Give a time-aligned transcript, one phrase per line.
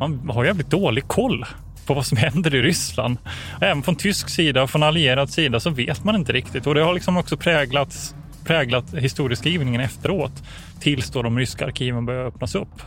[0.00, 1.44] Man har jävligt dålig koll
[1.86, 3.18] på vad som händer i Ryssland.
[3.60, 6.82] Även från tysk sida och från allierad sida så vet man inte riktigt och det
[6.82, 10.32] har liksom också präglat, präglat historieskrivningen efteråt
[10.80, 12.82] tills då de ryska arkiven börjar öppnas upp.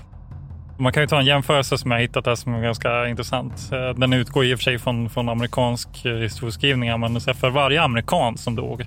[0.77, 3.69] Man kan ju ta en jämförelse som jag hittat här som är ganska intressant.
[3.71, 7.81] Eh, den utgår i och för sig från, från amerikansk eh, historieskrivning, men för varje
[7.81, 8.81] amerikan som dog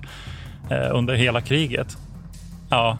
[0.69, 1.97] eh, under hela kriget
[2.69, 2.97] Ja,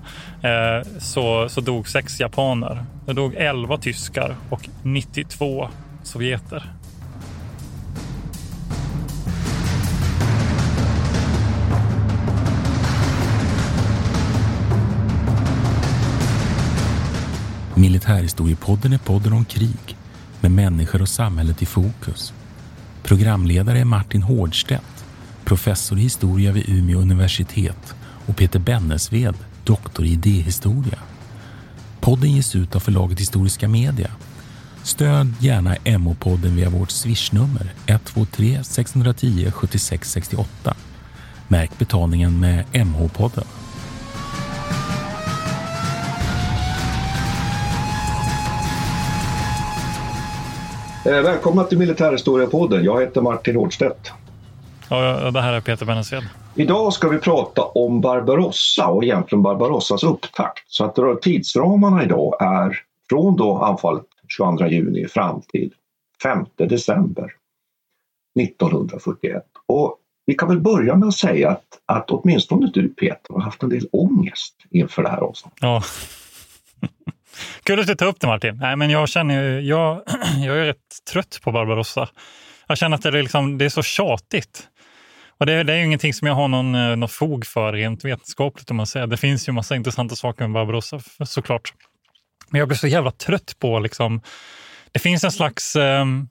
[0.99, 2.85] så, så dog sex japaner.
[3.07, 5.69] Det dog 11 tyskar och 92
[6.03, 6.73] sovjeter.
[17.75, 19.97] Militärhistoriepodden är podden om krig
[20.41, 22.33] med människor och samhället i fokus.
[23.03, 25.05] Programledare är Martin Hårdstedt,
[25.45, 30.99] professor i historia vid Umeå universitet och Peter Bennesved, doktor i idéhistoria.
[32.07, 34.11] Podden ges ut av förlaget Historiska Media.
[34.83, 40.75] Stöd gärna MH-podden via vårt swishnummer 123 610 76 68.
[41.47, 43.43] Märk betalningen med MH-podden.
[51.05, 52.83] Eh, välkomna till Militärhistoria-podden.
[52.83, 54.11] Jag heter Martin Hårdstedt.
[54.89, 56.23] Ja, det här är Peter Bennesved.
[56.55, 60.63] Idag ska vi prata om Barbarossa och egentligen Barbarossas upptakt.
[60.67, 65.73] Så att tidsramarna idag är från då anfallet 22 juni fram till
[66.23, 67.31] 5 december
[68.39, 69.43] 1941.
[69.65, 73.63] Och vi kan väl börja med att säga att, att åtminstone du Peter har haft
[73.63, 75.59] en del ångest inför det här avsnittet.
[75.61, 75.83] Ja.
[77.63, 78.57] Kul att du tar upp det Martin.
[78.61, 80.01] Nej, men jag känner jag,
[80.45, 80.77] jag är rätt
[81.11, 82.09] trött på Barbarossa.
[82.67, 84.67] Jag känner att det är, liksom, det är så tjatigt.
[85.37, 88.05] Och det, det är ju ingenting som jag har någon, eh, någon fog för rent
[88.05, 88.71] vetenskapligt.
[88.71, 89.07] Om man säger.
[89.07, 91.73] Det finns ju massa intressanta saker med Barbarossa såklart.
[92.49, 94.21] Men jag blir så jävla trött på liksom,
[94.91, 96.27] det finns en slags ehm,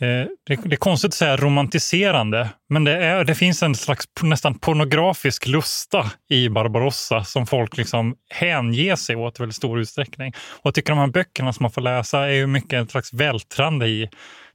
[0.00, 4.04] eh, det, det, är konstigt att säga romantiserande, men det, är, det finns en slags
[4.22, 10.32] nästan pornografisk lusta i Barbarossa som folk liksom hänger sig åt i väldigt stor utsträckning.
[10.36, 13.12] Och jag tycker de här böckerna som man får läsa är ju mycket ett slags
[13.12, 14.08] vältrande i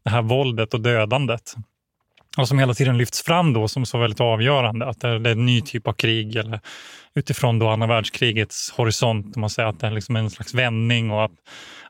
[0.03, 1.55] det här våldet och dödandet
[2.37, 4.85] och som hela tiden lyfts fram då som så väldigt avgörande.
[4.85, 6.59] Att det är, en ny typ av krig eller
[7.15, 9.35] utifrån då andra världskrigets horisont.
[9.35, 11.31] Man säger att det är liksom en slags vändning och att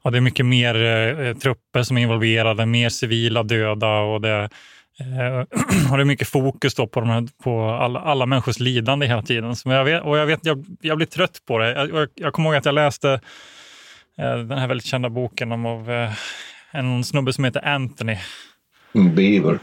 [0.03, 4.49] ja, det är mycket mer eh, trupper som är involverade, mer civila döda och det,
[4.99, 5.39] eh,
[5.91, 9.21] och det är mycket fokus då på, de här, på alla, alla människors lidande hela
[9.21, 9.55] tiden.
[9.55, 11.71] Så jag vet, och jag, vet, jag, jag blir trött på det.
[11.71, 13.11] Jag, jag kommer ihåg att jag läste
[14.17, 16.11] eh, den här väldigt kända boken om av eh,
[16.71, 18.17] en snubbe som heter Anthony.
[18.95, 19.59] Mm, Beaver.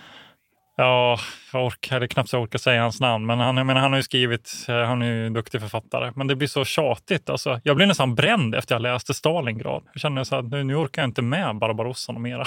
[0.79, 1.19] Ja,
[1.53, 3.27] jag orkar knappt så jag orkar säga hans namn.
[3.27, 6.13] Men han, jag menar, han har ju skrivit, eh, han är ju en duktig författare.
[6.17, 7.31] Men det blir så tjatigt.
[7.31, 9.83] Alltså, jag blev nästan bränd efter jag läste Stalingrad.
[9.93, 12.45] Jag kände så att nu, nu orkar jag inte med Barbarossa och mera.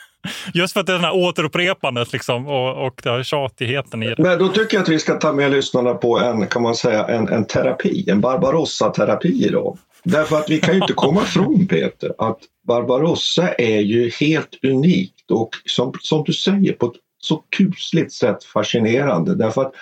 [0.54, 4.22] Just för att det är den här återupprepandet liksom, och, och det tjatigheten i det.
[4.22, 7.06] Men då tycker jag att vi ska ta med lyssnarna på en, kan man säga,
[7.06, 9.78] en, en terapi, en Barbarossa-terapi idag.
[10.04, 15.30] Därför att vi kan ju inte komma ifrån Peter att Barbarossa är ju helt unikt
[15.30, 19.74] och som, som du säger på ett så kusligt sätt fascinerande därför att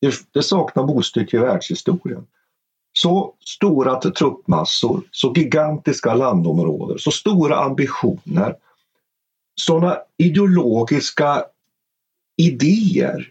[0.00, 2.26] det, det saknar motstycke i världshistorien.
[2.92, 8.56] Så stora truppmassor, så gigantiska landområden, så stora ambitioner,
[9.60, 11.44] sådana ideologiska
[12.36, 13.30] idéer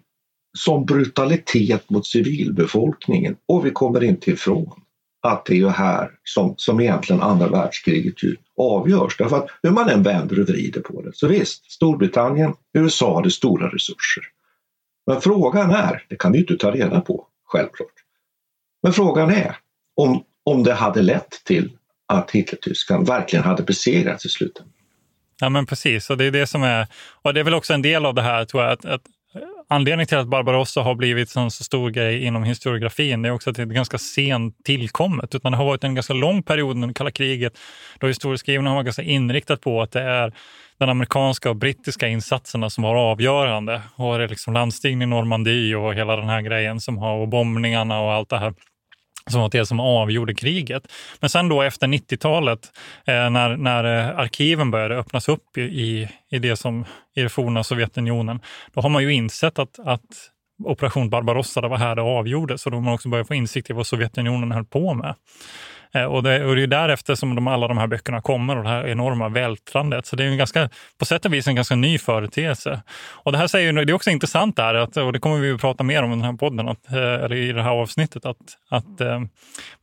[0.58, 4.81] som brutalitet mot civilbefolkningen och vi kommer inte ifrån
[5.22, 9.18] att det är ju här som, som egentligen andra världskriget ju avgörs.
[9.18, 11.12] Därför att hur man än vänder och vrider på det.
[11.14, 14.24] Så visst, Storbritannien, USA hade stora resurser.
[15.08, 17.94] Men frågan är, det kan vi ju inte ta reda på, självklart.
[18.84, 19.58] Men frågan är
[19.96, 21.78] om, om det hade lett till
[22.08, 24.66] att Hitlertyskland verkligen hade besegrats i slutet.
[25.40, 26.88] Ja men precis, och det är det som är,
[27.22, 29.02] och det är väl också en del av det här tror jag, att, att
[29.72, 33.56] anledningen till att Barbarossa har blivit en så stor grej inom historiografin är också att
[33.56, 35.36] det är ganska sent tillkommet.
[35.36, 37.54] Utan det har varit en ganska lång period under kalla kriget
[38.00, 40.34] då historieskrivarna har varit ganska inriktat på att det är
[40.80, 43.82] den amerikanska och brittiska insatserna som var avgörande.
[43.96, 47.28] Och det är liksom landstigning i Normandie och hela den här grejen som har, och
[47.28, 48.54] bombningarna och allt det här
[49.32, 50.84] som var det som avgjorde kriget.
[51.20, 52.72] Men sen då efter 90-talet,
[53.06, 56.86] eh, när, när eh, arkiven började öppnas upp i, i, i, det som,
[57.16, 58.40] i det forna Sovjetunionen,
[58.74, 60.32] då har man ju insett att, att
[60.64, 62.66] Operation Barbarossa, det var här det avgjordes.
[62.66, 65.16] Och då har man också börjat få insikt i vad Sovjetunionen höll på med.
[65.94, 68.64] Eh, och det, och det är därefter som de, alla de här böckerna kommer och
[68.64, 70.06] det här enorma vältrandet.
[70.06, 72.82] Så det är en ganska, på sätt och vis en ganska ny företeelse.
[73.12, 75.62] Och det här säger, det är också intressant där, att, och det kommer vi att
[75.62, 78.38] prata mer om i den här podden, att, eh, eller i det här avsnittet, att,
[78.70, 79.22] att eh,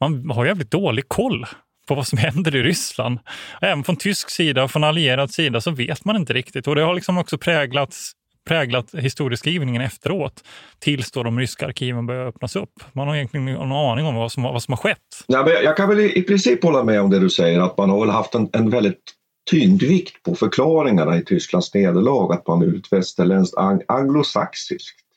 [0.00, 1.46] man har jävligt dålig koll
[1.88, 3.19] på vad som händer i Ryssland.
[3.60, 6.66] Även från tysk sida och från allierad sida så vet man inte riktigt.
[6.66, 8.12] Och det har liksom också präglats
[8.48, 10.44] präglat historieskrivningen efteråt
[10.78, 12.72] tills då de ryska arkiven börjar öppnas upp.
[12.92, 14.98] Man har egentligen ingen aning om vad som, vad som har skett.
[15.26, 17.90] Ja, men jag kan väl i princip hålla med om det du säger att man
[17.90, 19.14] har väl haft en, en väldigt
[19.50, 23.56] tyngdvikt på förklaringarna i Tysklands nederlag, att man utvästerländskt ett västerländskt
[23.88, 25.07] anglosaxiskt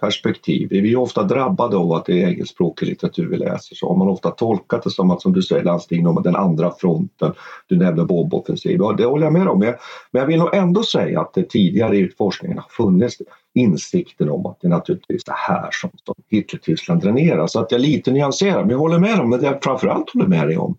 [0.00, 0.68] perspektiv.
[0.70, 4.08] Vi är ofta drabbade av att det är engelskspråkig litteratur vi läser så har man
[4.08, 7.32] ofta tolkat det som att, som du säger landsting om den andra fronten,
[7.66, 9.58] du nämnde Bob-offensiv, det håller jag med om.
[9.58, 9.74] Men
[10.10, 13.16] jag vill nog ändå säga att det tidigare i utforskningen har funnits
[13.54, 17.46] insikten om att det är naturligtvis det här som, som Hitler-Tyskland dränerar.
[17.46, 20.10] Så att jag är lite nyanserad, men jag håller med om, men det jag framförallt
[20.10, 20.76] håller med dig om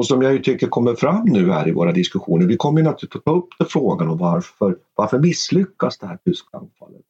[0.00, 3.16] och som jag ju tycker kommer fram nu här i våra diskussioner, vi kommer naturligtvis
[3.20, 7.00] att ta upp frågan om varför, varför misslyckas det här tyska anfallet?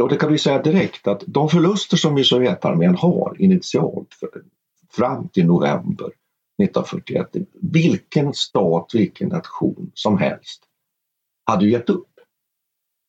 [0.00, 4.28] Och det kan vi säga direkt att de förluster som ju Sovjetarmén har initialt för,
[4.90, 6.06] fram till november
[6.62, 7.28] 1941,
[7.60, 10.62] vilken stat, vilken nation som helst
[11.44, 12.06] hade ju gett upp.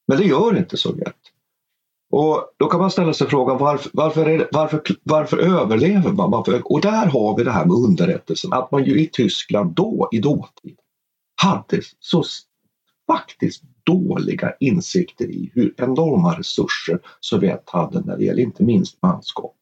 [0.08, 1.16] Men det gör inte Sovjet.
[2.12, 6.32] Och då kan man ställa sig frågan varför, varför, det, varför, varför överlever man?
[6.32, 10.10] Varför, och där har vi det här med underrättelsen, att man ju i Tyskland då,
[10.12, 10.80] i dåtid,
[11.42, 12.24] hade så
[13.12, 19.56] faktiskt dåliga insikter i hur enorma resurser Sovjet hade när det gäller inte minst manskap.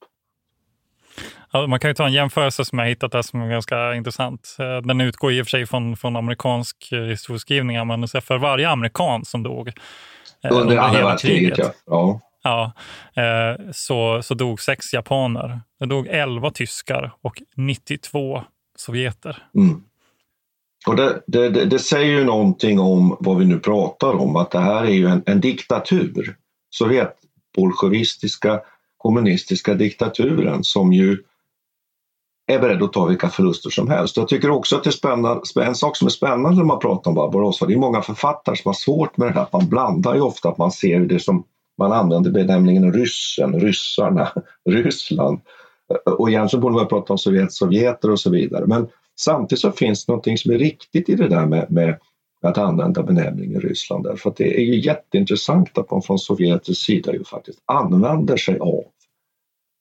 [1.52, 4.56] Ja, man kan ju ta en jämförelse som jag hittat där som är ganska intressant.
[4.60, 8.70] Eh, den utgår i och för sig från, från amerikansk eh, historieskrivning, men för varje
[8.70, 9.74] amerikan som dog eh,
[10.52, 11.74] under, under andra världskriget, ja.
[11.86, 12.22] ja.
[12.44, 12.72] Ja,
[13.72, 15.62] så, så dog sex japaner.
[15.80, 18.44] Det dog elva tyskar och 92
[18.76, 19.44] sovjeter.
[19.56, 19.84] Mm.
[20.88, 24.60] Och det, det, det, säger ju någonting om vad vi nu pratar om, att det
[24.60, 26.36] här är ju en, en diktatur.
[26.70, 28.62] Sovjetbolsjevistiska
[28.98, 31.24] kommunistiska diktaturen som ju
[32.48, 34.18] är beredd att ta vilka förluster som helst.
[34.18, 37.12] Jag tycker också att det är spännande, en sak som är spännande när man pratar
[37.12, 40.22] om Barbarossa, det är många författare som har svårt med det här, man blandar ju
[40.22, 41.44] ofta att man ser det som,
[41.78, 44.32] man använder benämningen ryssen, ryssarna,
[44.70, 45.40] Ryssland.
[46.06, 48.66] Och egentligen borde man prata om Sovjet, sovjeter och så vidare.
[48.66, 48.88] Men
[49.20, 52.00] Samtidigt så finns det någonting som är riktigt i det där med, med
[52.42, 57.14] att använda benämningen Ryssland därför att det är ju jätteintressant att man från sovjetisk sida
[57.14, 58.84] ju faktiskt använder sig av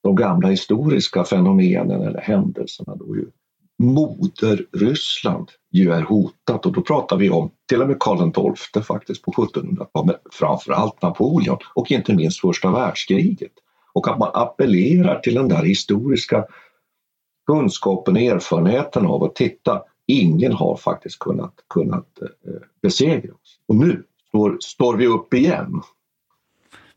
[0.03, 3.27] de gamla historiska fenomenen eller händelserna då ju
[3.79, 8.83] moder Ryssland ju är hotat och då pratar vi om till och med Karl XII
[8.83, 13.53] faktiskt på 1700-talet, men framförallt Napoleon och inte minst första världskriget.
[13.93, 16.45] Och att man appellerar till den där historiska
[17.49, 22.53] kunskapen och erfarenheten av att titta, ingen har faktiskt kunnat, kunnat eh,
[22.83, 23.61] besegra oss.
[23.69, 25.83] Och nu står, står vi upp igen.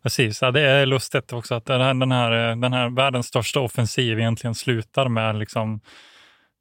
[0.04, 3.60] Precis, ja, det är lustigt också att den här, den, här, den här världens största
[3.60, 5.80] offensiv egentligen slutar med liksom,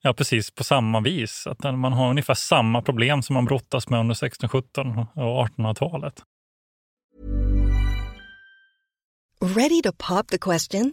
[0.03, 1.47] ja, precis på samma vis.
[1.47, 6.23] Att man har ungefär samma problem som man brottas med under 16, 17 och 1800-talet.
[9.41, 10.93] Ready to pop the question?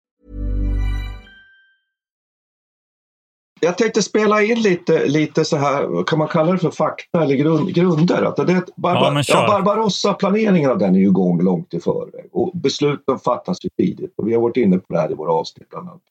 [3.63, 7.35] Jag tänkte spela in lite, lite så här, kan man kalla det för fakta eller
[7.35, 8.23] grund, grunder?
[8.23, 12.51] Att det, Barba, Ja, ja, Barbarossa-planeringen av den är ju igång långt i förväg och
[12.53, 14.13] besluten fattas ju tidigt.
[14.17, 16.01] Och vi har varit inne på det här i våra avsnitt, bland annat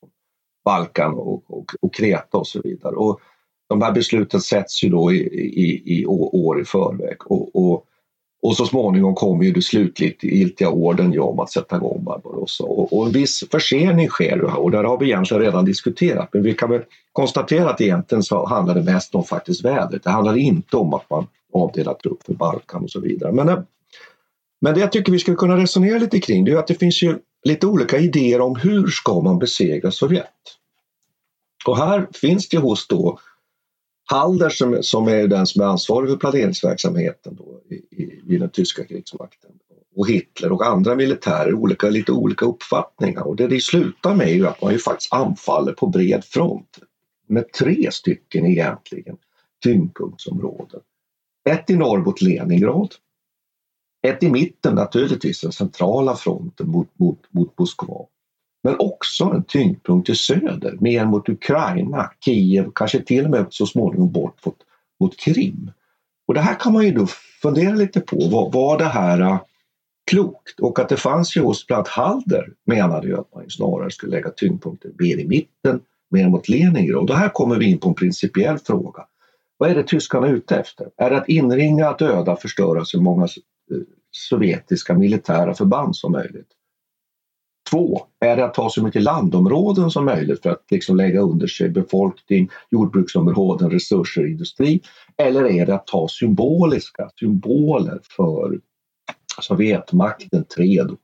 [0.64, 2.94] Balkan och, och, och Kreta och så vidare.
[2.94, 3.20] Och
[3.68, 7.16] de här besluten sätts ju då i, i, i år i förväg.
[7.26, 7.84] Och, och,
[8.42, 12.64] och så småningom kommer ju det slutgiltiga orden ja, om att sätta igång Barbarossa.
[12.64, 16.28] Och, och en viss försening sker ju här, och där har vi egentligen redan diskuterat.
[16.32, 16.82] Men vi kan väl
[17.12, 20.04] konstatera att egentligen så handlar det mest om faktiskt vädret.
[20.04, 23.32] Det handlar inte om att man avdelar trupp för Balkan och så vidare.
[23.32, 23.58] Men, eh,
[24.60, 27.02] men det jag tycker vi skulle kunna resonera lite kring det är att det finns
[27.02, 30.26] ju lite olika idéer om hur ska man besegra Sovjet.
[31.66, 33.18] Och här finns det hos då
[34.10, 38.50] Halder som, som är den som är ansvarig för planeringsverksamheten då i, i, i den
[38.50, 39.50] tyska krigsmakten
[39.96, 44.34] och Hitler och andra militärer olika, lite olika uppfattningar och det det slutar med är
[44.34, 46.78] ju att man ju faktiskt anfaller på bred front
[47.26, 49.16] med tre stycken egentligen
[49.64, 50.80] tyngdpunktsområden.
[51.48, 52.94] Ett i norr mot Leningrad,
[54.02, 58.06] ett i mitten naturligtvis, den centrala fronten mot, mot, mot Moskva.
[58.62, 63.66] Men också en tyngdpunkt i söder, mer mot Ukraina, Kiev, kanske till och med så
[63.66, 64.56] småningom bort mot,
[65.00, 65.70] mot Krim.
[66.26, 67.06] Och det här kan man ju då
[67.42, 69.40] fundera lite på, var, var det här äh,
[70.10, 70.60] klokt?
[70.60, 74.16] Och att det fanns ju hos bland annat Halder menade ju att man snarare skulle
[74.16, 77.10] lägga tyngdpunkten mer i mitten, mer mot Leningrad.
[77.10, 79.06] Och här kommer vi in på en principiell fråga.
[79.56, 80.88] Vad är det tyskarna är ute efter?
[80.96, 83.28] Är det att inringa, döda, förstöra så många äh,
[84.10, 86.48] sovjetiska militära förband som möjligt?
[87.70, 91.46] Två, är det att ta så mycket landområden som möjligt för att liksom lägga under
[91.46, 94.80] sig befolkning, jordbruksområden, resurser, industri?
[95.16, 98.60] Eller är det att ta symboliska symboler för
[99.40, 100.96] Sovjetmakten, tre då,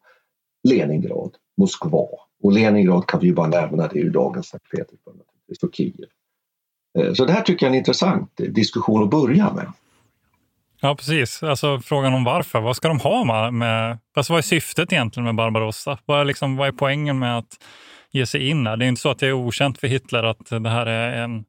[0.68, 2.06] Leningrad, Moskva.
[2.42, 5.16] Och Leningrad kan vi ju bara nämna, det är ju dagens Sankt Petersburg
[5.62, 6.08] och Kiev.
[6.99, 9.73] Eh, så det här tycker jag är en intressant eh, diskussion att börja med.
[10.80, 11.42] Ja, precis.
[11.42, 12.61] Alltså frågan om varför.
[12.61, 13.54] Vad ska de ha med...
[13.54, 15.99] med alltså, vad är syftet egentligen med Barbarossa?
[16.04, 17.59] Vad är, liksom, vad är poängen med att
[18.16, 18.76] ge sig in här?
[18.76, 21.44] Det är inte så att det är okänt för Hitler att det här är en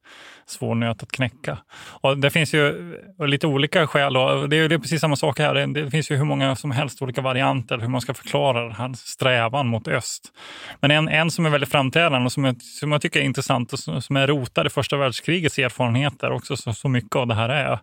[0.49, 1.57] svår nöt att knäcka.
[2.01, 2.93] Och det finns ju
[3.27, 4.17] lite olika skäl.
[4.17, 5.53] Och det, är, det är precis samma sak här.
[5.53, 8.71] Det, det finns ju hur många som helst olika varianter hur man ska förklara den
[8.71, 10.33] här strävan mot öst.
[10.79, 13.73] Men en, en som är väldigt framträdande och som jag, som jag tycker är intressant
[13.73, 17.35] och som, som är rotad i första världskrigets erfarenheter, också så, så mycket av det
[17.35, 17.79] här är,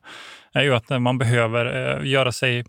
[0.52, 2.64] är ju att man behöver eh, göra sig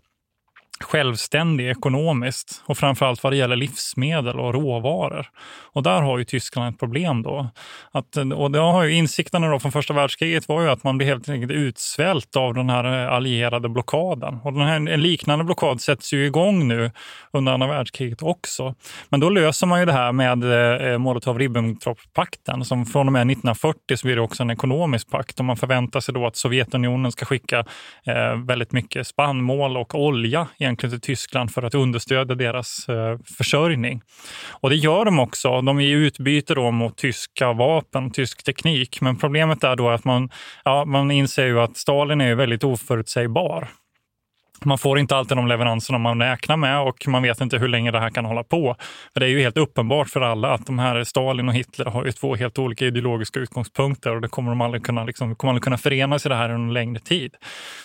[0.80, 5.26] självständig ekonomiskt och framförallt vad det gäller livsmedel och råvaror.
[5.72, 7.48] Och där har ju Tyskland ett problem då.
[7.92, 11.08] Att, och det har ju insikterna då från första världskriget var ju att man blev
[11.08, 14.38] helt enkelt utsvält av den här allierade blockaden.
[14.44, 16.90] Och den här, en liknande blockad sätts ju igång nu
[17.32, 18.74] under andra världskriget också.
[19.08, 23.96] Men då löser man ju det här med eh, Molotov-Ribbentrop-pakten som från och med 1940
[23.96, 27.24] så blir det också en ekonomisk pakt och man förväntar sig då att Sovjetunionen ska
[27.24, 27.58] skicka
[28.06, 34.02] eh, väldigt mycket spannmål och olja egentligen till Tyskland för att understödja deras eh, försörjning.
[34.50, 35.60] Och det gör de också.
[35.60, 39.00] De är i utbyte då mot tyska vapen, tysk teknik.
[39.00, 40.30] Men problemet är då att man,
[40.64, 43.68] ja, man inser ju att Stalin är väldigt oförutsägbar.
[44.64, 47.90] Man får inte alltid de leveranserna man räknar med och man vet inte hur länge
[47.90, 48.76] det här kan hålla på.
[49.12, 52.04] För det är ju helt uppenbart för alla att de här Stalin och Hitler har
[52.04, 55.64] ju två helt olika ideologiska utgångspunkter och det kommer de aldrig kunna, liksom, kommer aldrig
[55.64, 57.34] kunna förenas i det här under en längre tid.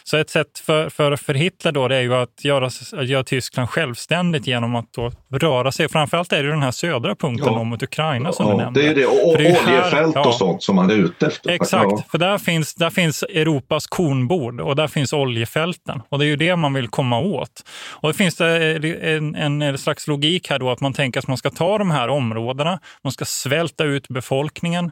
[0.03, 3.23] Så ett sätt för, för, för Hitler då det är ju att göra, att göra
[3.23, 5.89] Tyskland självständigt genom att då röra sig.
[5.89, 7.59] Framförallt är det den här södra punkten Ja.
[7.59, 8.81] om mot Ukraina som du Ja, nämnde.
[8.81, 9.05] det är det.
[9.05, 10.27] Och För det här- oljefält ja.
[10.27, 11.49] och sånt som man är ute efter.
[11.49, 12.03] Exakt, Ja.
[12.11, 16.01] för där finns, där finns Europas kornbord och där finns oljefälten.
[16.09, 17.63] Och det är ju det man vill komma åt.
[17.89, 21.27] Och det finns det en, en, en slags logik här då att man tänker att
[21.27, 24.91] man ska ta de här områdena, man ska svälta ut befolkningen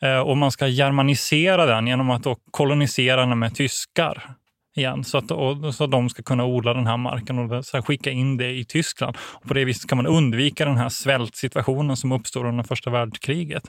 [0.00, 4.34] eh, och man ska germanisera den genom att då kolonisera den med tyskar
[4.76, 7.76] igen så att, och, så att de ska kunna odla den här marken och så
[7.76, 9.16] här, skicka in det i Tyskland.
[9.20, 13.62] Och på det viset kan man undvika den här svältsituationen som uppstår under första världskriget.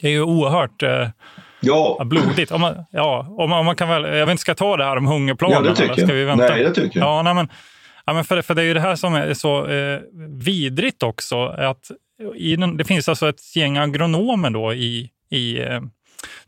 [0.00, 1.08] Det är ju oerhört eh,
[1.60, 2.04] Ja.
[2.04, 2.52] blodigt.
[2.52, 4.76] Om man, ja, om man, om man kan väl, jag vet inte, ska jag ta
[4.76, 5.64] det här om hungerplanen?
[5.64, 6.18] Ja, det tycker eller ska jag.
[6.18, 6.48] vi vänta?
[6.48, 7.08] Nej, det tycker jag.
[7.08, 7.48] Ja, nej, men,
[8.06, 10.00] ja, men för, för det är ju det här som är så eh,
[10.38, 11.44] vidrigt också.
[11.46, 11.90] Att
[12.36, 15.80] i den, det finns alltså ett gäng agronomer då i, i, eh,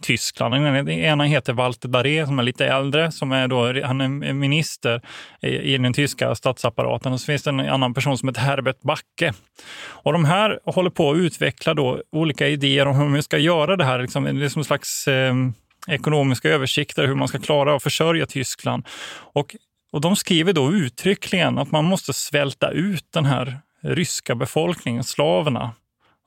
[0.02, 0.54] Tyskland.
[0.54, 5.02] Den ena heter Walter Daré som är lite äldre, som är då, han är minister
[5.40, 7.12] i, i den tyska statsapparaten.
[7.12, 9.32] Och så finns det en annan person som heter Herbert Backe.
[9.80, 13.76] Och de här håller på att utveckla då olika idéer om hur man ska göra
[13.76, 14.02] det här.
[14.02, 15.34] Liksom, det är som en slags eh,
[15.88, 18.86] ekonomiska översikter hur man ska klara att försörja Tyskland.
[19.32, 19.56] Och,
[19.92, 25.72] och de skriver då uttryckligen att man måste svälta ut den här ryska befolkningen, slaverna,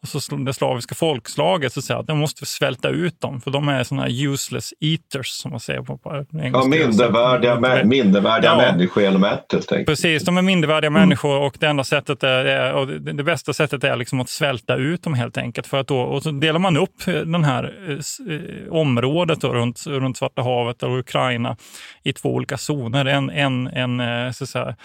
[0.04, 3.84] alltså det slaviska folkslaget, så säga, att de måste svälta ut dem, för de är
[3.84, 6.60] såna useless eaters, som man säger på, på engelska.
[6.60, 8.58] Ja, mindervärdiga, mä, mindervärdiga ja.
[8.58, 9.86] människor helt enkelt.
[9.86, 11.02] Precis, de är mindervärdiga mm.
[11.02, 14.76] människor och det enda sättet är, och det, det bästa sättet är liksom att svälta
[14.76, 15.68] ut dem helt enkelt.
[15.68, 20.18] För att då, och så delar man upp det här eh, området då, runt, runt
[20.18, 21.58] Svarta havet och Ukraina
[22.04, 23.06] i två olika zoner.
[23.06, 24.76] En, en, en eh, så att säga,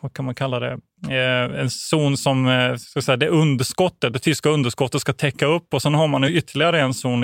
[0.00, 0.78] vad kan man kalla det, eh,
[1.08, 5.74] Eh, en zon som eh, ska säga, det underskottet, det tyska underskottet ska täcka upp.
[5.74, 7.20] Och sen har man ytterligare en zon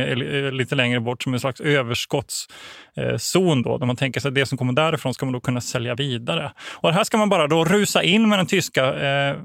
[0.57, 4.47] lite längre bort som en slags överskottszon eh, då, där man tänker sig att det
[4.47, 6.53] som kommer därifrån ska man då kunna sälja vidare.
[6.75, 9.37] Och här ska man bara då rusa in med den tyska eh,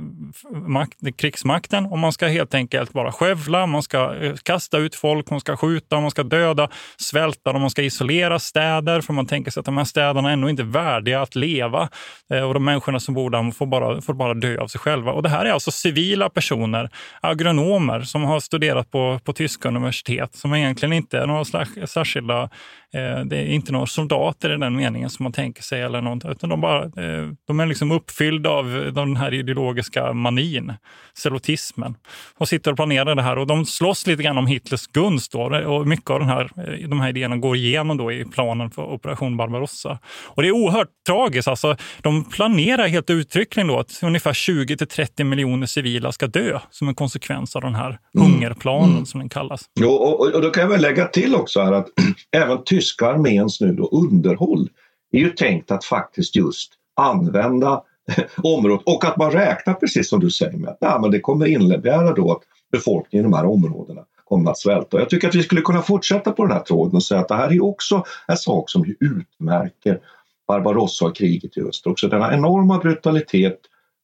[0.67, 1.85] makt, krigsmakten.
[1.85, 5.57] Och man ska helt enkelt bara skövla, man ska eh, kasta ut folk, man ska
[5.57, 9.65] skjuta, man ska döda, svälta och man ska isolera städer för man tänker sig att
[9.65, 11.89] de här städerna är ändå inte värdiga att leva.
[12.33, 15.11] Eh, och de människorna som bor där får bara, får bara dö av sig själva.
[15.11, 16.89] Och det här är alltså civila personer,
[17.21, 21.45] agronomer som har studerat på, på tyska universitet som egentligen inte är några
[21.87, 22.49] särskilda
[22.93, 26.25] Eh, det är inte några soldater i den meningen som man tänker sig, eller något,
[26.25, 30.73] utan de, bara, eh, de är liksom uppfyllda av den här ideologiska manin,
[31.13, 31.95] celotismen,
[32.37, 33.37] och sitter och planerar det här.
[33.37, 36.89] Och de slåss lite grann om Hitlers gunst då, och mycket av den här, eh,
[36.89, 39.99] de här idéerna går igenom då i planen för Operation Barbarossa.
[40.25, 41.47] Och det är oerhört tragiskt.
[41.47, 46.59] Alltså, de planerar helt uttryckligen då att ungefär 20 till 30 miljoner civila ska dö
[46.69, 48.27] som en konsekvens av den här mm.
[48.27, 49.05] hungerplanen mm.
[49.05, 49.61] som den kallas.
[49.79, 51.87] Jo, och, och då kan jag väl lägga till också här att
[52.31, 54.69] även tyska arméns nu då underhåll
[55.11, 57.83] är ju tänkt att faktiskt just använda
[58.43, 61.45] området och att man räknar precis som du säger med att ja, men det kommer
[61.45, 62.41] innebära då att
[62.71, 64.99] befolkningen i de här områdena kommer att svälta.
[64.99, 67.35] Jag tycker att vi skulle kunna fortsätta på den här tråden och säga att det
[67.35, 69.99] här är också en sak som utmärker
[70.47, 71.91] Barbarossa och kriget i öster.
[71.91, 73.59] Också denna enorma brutalitet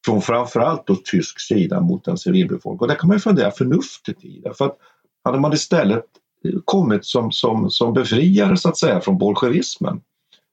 [0.05, 2.79] från framförallt då tysk sida mot en civilbefolkning.
[2.79, 4.41] Och det kan man ju fundera förnuftet i.
[4.43, 4.77] Därför att
[5.23, 6.05] hade man istället
[6.65, 10.01] kommit som, som, som befriare så att säga från bolsjevismen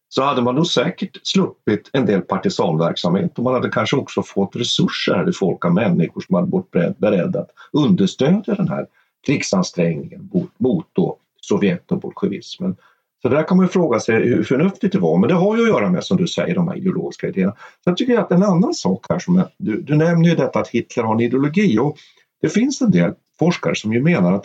[0.08, 4.56] så hade man nog säkert sluppit en del partisanverksamhet och man hade kanske också fått
[4.56, 8.86] resurser i folk av människor som hade varit beredda att understödja den här
[9.26, 12.76] krigsansträngningen mot, mot då Sovjet och bolsjevismen.
[13.24, 15.68] Så där kan man fråga sig hur förnuftigt det var, men det har ju att
[15.68, 17.56] göra med som du säger de här ideologiska idéerna.
[17.84, 20.58] Sen tycker jag att en annan sak här som är, du, du nämner ju detta
[20.58, 21.96] att Hitler har en ideologi och
[22.42, 24.44] det finns en del forskare som ju menar att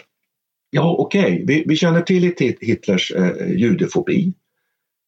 [0.69, 1.45] Ja, okej, okay.
[1.45, 4.33] vi, vi, känner till Hitlers eh, judefobi.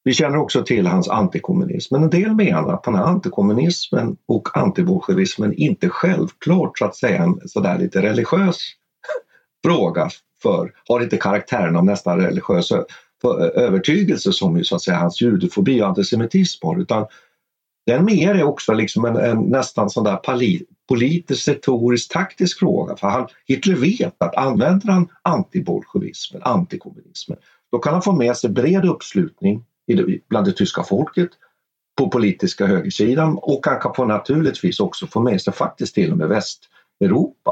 [0.03, 4.57] Vi känner också till hans antikommunism, men en del menar att den här antikommunismen och
[4.57, 8.57] antibolsjevismen inte självklart så att säga en sådär lite religiös
[9.65, 10.09] fråga
[10.41, 12.71] för, har inte karaktären av nästan religiös
[13.55, 17.05] övertygelse som ju så att säga hans judefobi och antisemitism har, utan
[17.85, 20.19] den mer är också liksom en, en nästan sån där
[20.87, 22.95] politisk, retorisk, taktisk fråga.
[22.95, 27.37] För han, Hitler vet att använder han antibolsjevismen, antikommunismen,
[27.71, 29.65] då kan han få med sig bred uppslutning
[30.29, 31.29] bland det tyska folket
[31.97, 36.17] på politiska högersidan och han kan få naturligtvis också få med sig faktiskt till och
[36.17, 37.51] med Västeuropa.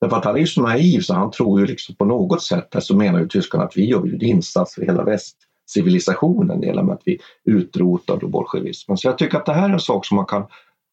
[0.00, 2.96] Därför att han är så naiv så han tror ju liksom på något sätt, så
[2.96, 7.18] menar ju tyskarna att vi gör ju en insats för hela västcivilisationen genom att vi
[7.44, 8.96] utrotar bolsjevismen.
[8.96, 10.46] Så jag tycker att det här är en sak som man kan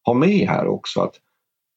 [0.04, 1.00] ha med här också.
[1.00, 1.14] Att,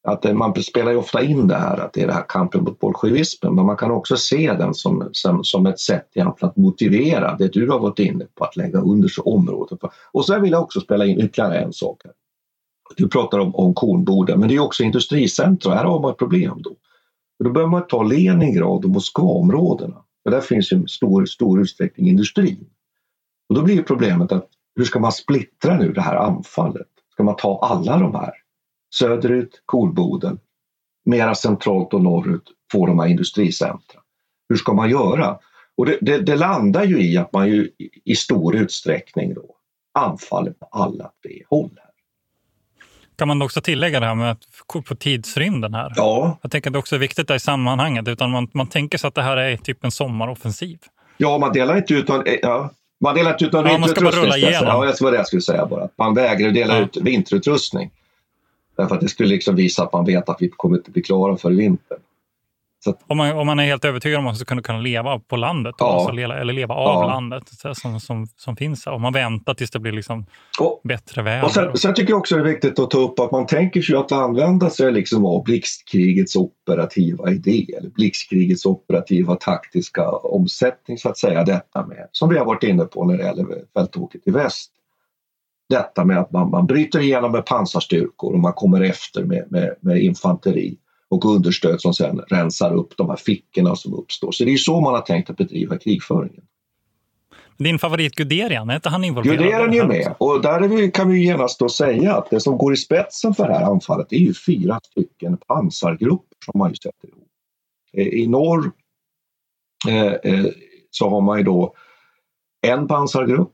[0.08, 2.64] att eh, man spelar ju ofta in det här att det är den här kampen
[2.64, 6.08] mot bolsjevismen men man kan också se den som, som, som ett sätt
[6.42, 9.80] att motivera det du har varit inne på att lägga under sig området.
[10.12, 12.02] Och så vill jag också spela in ytterligare en sak.
[12.04, 12.14] Här.
[12.98, 15.74] Du pratar om, om Kornboden men det är också industricentrum.
[15.74, 16.76] här har man ett problem då.
[17.44, 20.04] Då behöver man ta Leningrad och Moskvaområdena.
[20.24, 22.58] För där finns ju stor, stor utsträckning industri.
[23.50, 26.88] Och då blir problemet att hur ska man splittra nu det här anfallet?
[27.14, 28.34] Ska man ta alla de här?
[28.96, 30.40] Söderut, Kolboden,
[31.06, 34.02] mera centralt och norrut få de här industricentra.
[34.50, 35.40] Hur ska man göra?
[35.78, 37.72] Och det, det, det, landar ju i att man ju
[38.06, 39.56] i stor utsträckning då
[39.94, 41.80] anfaller på alla tre håll.
[41.84, 41.91] Här.
[43.22, 45.94] Kan man också tillägga det här med att på tidsrymden här?
[45.96, 46.40] Ja.
[46.42, 49.16] Jag tänker att det också är viktigt i sammanhanget, utan man, man tänker sig att
[49.16, 50.80] det här är typ en sommaroffensiv.
[51.18, 52.70] Ja, man delar inte ut någon, ja,
[53.02, 54.38] man delar inte ut någon ja, man ska bara rulla.
[54.38, 55.90] Ja, det var det jag skulle säga bara.
[55.98, 56.84] Man vägrar dela ja.
[56.84, 57.92] ut vinterutrustning.
[58.78, 61.38] Därför att det skulle liksom visa att man vet att vi kommer inte bli klara
[61.38, 62.00] för vintern.
[62.90, 65.36] Att, om, man, om man är helt övertygad om att man ska kunna, leva på
[65.36, 65.94] landet, ja.
[65.94, 67.08] alltså leva, eller leva av ja.
[67.08, 68.94] landet som, som, som finns här.
[68.94, 70.26] Om man väntar tills det blir liksom
[70.60, 71.44] och, bättre väder.
[71.44, 73.82] Och sen, sen, tycker jag också det är viktigt att ta upp att man tänker
[73.82, 81.10] sig att använda sig liksom av blixtkrigets operativa idé, eller blixtkrigets operativa taktiska omsättning så
[81.10, 81.44] att säga.
[81.44, 84.72] Detta med, som vi har varit inne på när det gäller fältåket i väst.
[85.70, 89.76] Detta med att man, man bryter igenom med pansarstyrkor och man kommer efter med, med,
[89.82, 90.78] med infanteri
[91.12, 94.32] och understöd som sen rensar upp de här fickorna som uppstår.
[94.32, 96.44] Så det är så man har tänkt att bedriva krigföringen.
[97.58, 99.38] Din favorit Guderian, är inte han involverad?
[99.38, 102.74] Guderian är med och där vi, kan vi genast då säga att det som går
[102.74, 107.08] i spetsen för det här anfallet är ju fyra stycken pansargrupper som man ju sätter
[107.08, 107.28] ihop.
[107.94, 108.72] Eh, I norr
[109.88, 110.46] eh, eh,
[110.92, 111.76] så har man ju då
[112.68, 113.54] en pansargrupp.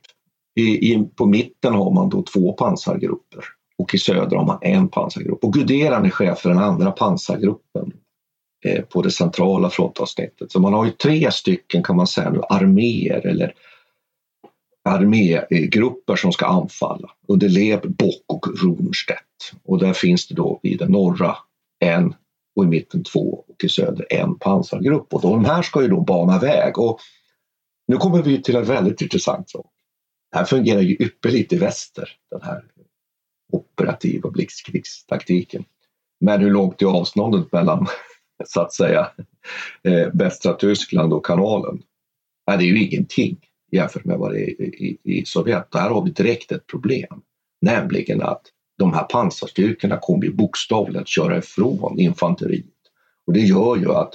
[0.55, 4.89] I, i, på mitten har man då två pansargrupper och i söder har man en
[4.89, 5.43] pansargrupp.
[5.43, 7.93] Och Guderan är chef för den andra pansargruppen
[8.65, 10.51] eh, på det centrala frontavsnittet.
[10.51, 13.53] Så man har ju tre stycken kan man säga nu arméer eller
[14.89, 19.53] armégrupper som ska anfalla under Leb, Bock och Runstedt.
[19.63, 21.37] Och där finns det då i den norra
[21.79, 22.15] en
[22.55, 25.13] och i mitten två och i söder en pansargrupp.
[25.13, 26.77] Och de här ska ju då bana väg.
[26.77, 26.99] Och
[27.87, 29.71] nu kommer vi till en väldigt intressant sak.
[30.31, 32.63] Det här fungerar ju ypperligt i väster, den här
[33.51, 35.65] operativa blixtkrigstaktiken.
[36.19, 37.87] Men hur långt är avståndet mellan
[38.45, 39.11] så att säga
[39.83, 41.83] eh, västra Tyskland och kanalen?
[42.47, 43.37] Nej, det är ju ingenting
[43.71, 45.71] jämfört med vad det är i, i, Sovjet.
[45.71, 47.21] Där har vi direkt ett problem,
[47.61, 48.41] nämligen att
[48.77, 52.65] de här pansarstyrkorna kommer ju bokstavligen att köra ifrån infanteriet.
[53.27, 54.13] Och det gör ju att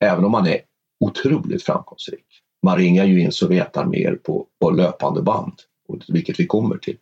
[0.00, 0.60] även om man är
[1.00, 2.26] otroligt framgångsrik,
[2.62, 5.52] man ringar ju in Sovjetarméer på, på löpande band,
[6.08, 6.96] vilket vi kommer till,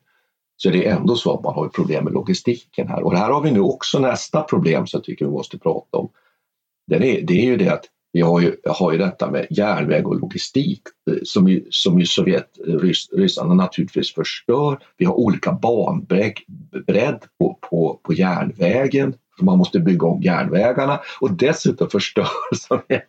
[0.62, 3.02] så är det ändå så att man har problem med logistiken här.
[3.02, 6.08] Och här har vi nu också nästa problem som jag tycker vi måste prata om.
[6.86, 10.06] Det är, det är ju det att vi har ju, har ju detta med järnväg
[10.06, 14.78] och logistik eh, som ju, som ju Sovjet, eh, rys, ryssarna naturligtvis förstör.
[14.96, 19.14] Vi har olika banbredd på, på, på järnvägen.
[19.40, 22.28] Man måste bygga om järnvägarna och dessutom förstör
[22.68, 23.08] Sovjet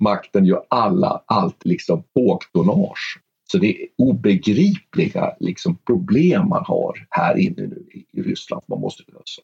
[0.00, 3.20] makten ju alla, allt liksom tågtonnage
[3.56, 8.80] så det är obegripliga liksom, problem man har här inne nu i, Ryssland som man
[8.80, 9.42] måste lösa.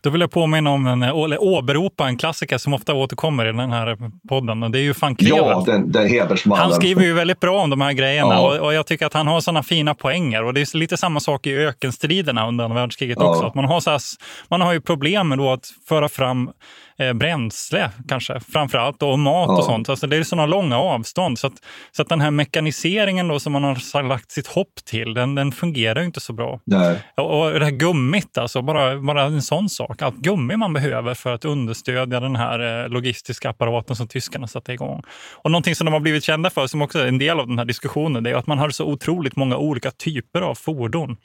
[0.00, 3.72] Då vill jag påminna om en, eller åberopa en klassiker som ofta återkommer i den
[3.72, 4.62] här podden.
[4.62, 5.38] Och det är ju van Kleven.
[5.38, 6.62] Ja, den, den hedersmannen.
[6.62, 8.58] Han skriver ju väldigt bra om de här grejerna ja.
[8.58, 10.44] och, och, jag tycker att han har sådana fina poänger.
[10.44, 13.30] Och det är lite samma sak i ökenstriderna under andra världskriget ja.
[13.30, 13.44] också.
[13.44, 14.00] Att man, har så här,
[14.48, 16.50] man har ju problem med att föra fram
[16.98, 19.56] eh, bränsle kanske, framför allt, och mat ja.
[19.56, 19.88] och sånt.
[19.88, 21.38] Alltså, det är sådana långa avstånd.
[21.38, 21.52] Så att,
[21.92, 25.52] så att den här mekaniseringen då som man har lagt sitt hopp till, den, den
[25.52, 26.60] fungerar inte så bra.
[26.64, 26.98] Nej.
[27.16, 30.02] Och, och det här gummit, alltså, bara, bara en sån sak.
[30.02, 34.72] Allt gummi man behöver för att understödja den här eh, logistiska apparaten som tyskarna satte
[34.72, 35.02] igång.
[35.42, 37.58] Och någonting som de har blivit kända för, som också är en del av den
[37.58, 41.16] här diskussionen, det är att man har så otroligt många olika typer av fordon.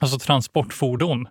[0.00, 1.28] Alltså transportfordon.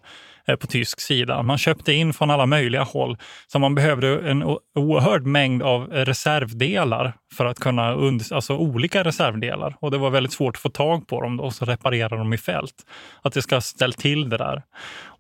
[0.48, 1.44] Eh, på tysk sida.
[1.44, 3.18] Man köpte in från alla möjliga håll.
[3.48, 4.44] Så man behövde en
[4.76, 7.98] oerhörd mängd av reservdelar för att kunna,
[8.32, 9.76] alltså olika reservdelar.
[9.80, 12.38] Och det var väldigt svårt att få tag på dem och så reparera dem i
[12.38, 12.86] fält.
[13.22, 14.64] Att det ska ställa till det där.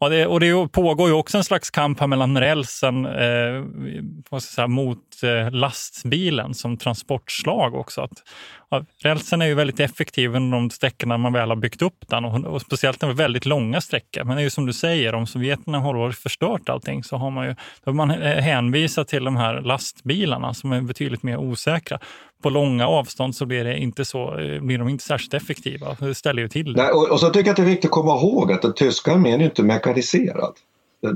[0.06, 4.68] Ja, det, och det pågår ju också en slags kamp här mellan rälsen eh, säga,
[4.68, 8.02] mot eh, lastbilen som transportslag också.
[8.02, 8.24] Att,
[8.70, 12.26] ja, rälsen är ju väldigt effektiv under de sträckorna man väl har byggt upp den
[12.26, 14.24] och, och speciellt när det är väldigt långa sträckor.
[14.24, 17.46] Men det är ju som du säger, om sovjeterna har förstört allting så har man
[17.46, 22.00] ju, då man hänvisat till de här lastbilarna som är betydligt mer osäkra
[22.46, 25.96] på långa avstånd så blir, det inte så, eh, blir de inte särskilt effektiva.
[26.00, 26.76] Det ställer ju till.
[26.76, 28.74] Nej, och, och, så tycker jag att det är viktigt att komma ihåg att den
[28.74, 30.54] tyska armén är inte mekaniserad.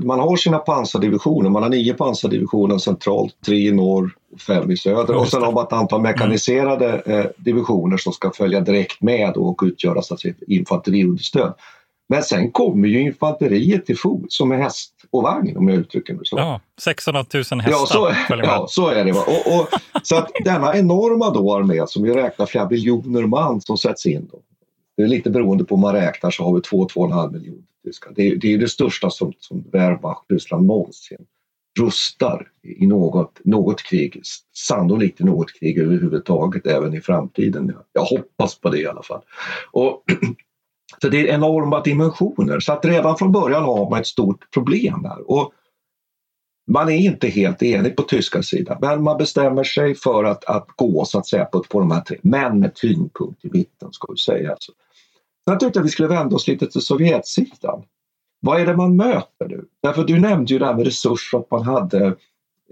[0.04, 4.10] Man har sina pansardivisioner, man har nio pansardivisioner centralt, tre i norr,
[4.46, 8.60] fem i söder och sen har man ett antal mekaniserade eh, divisioner som ska följa
[8.60, 11.54] direkt med och utgöra så att säga, infanteriunderstöd.
[12.10, 16.14] Men sen kommer ju infanteriet till fot som är häst och vagn om jag uttrycker
[16.14, 16.38] mig så.
[16.38, 17.60] Ja, 600 000 hästar.
[17.70, 19.12] Ja, så, ja, så är det.
[19.12, 19.68] Och, och,
[20.02, 24.28] så att denna enorma då armé som vi räknar flera biljoner man som sätts in.
[24.32, 24.38] Då.
[24.96, 28.12] Det är lite beroende på om man räknar så har vi 2-2,5 miljoner tyskar.
[28.16, 31.26] Det, det är det största som, som Wehrmacht, Ryssland någonsin
[31.78, 34.20] rustar i något, något krig,
[34.52, 37.76] sannolikt i något krig överhuvudtaget även i framtiden.
[37.92, 39.20] Jag hoppas på det i alla fall.
[39.72, 40.04] Och
[40.98, 45.02] Så det är enorma dimensioner så att redan från början har man ett stort problem
[45.02, 45.30] där.
[45.30, 45.52] Och
[46.70, 50.66] man är inte helt enig på tyska sidan men man bestämmer sig för att, att
[50.76, 54.12] gå så att säga på, på de här tre, men med tyngdpunkt i mitten ska
[54.12, 54.50] vi säga.
[54.50, 54.72] Alltså.
[55.48, 57.82] Sen tyckte jag vi skulle vända oss lite till Sovjetsidan.
[58.40, 59.64] Vad är det man möter nu?
[59.82, 62.06] Därför du nämnde ju det här med resurser, att man hade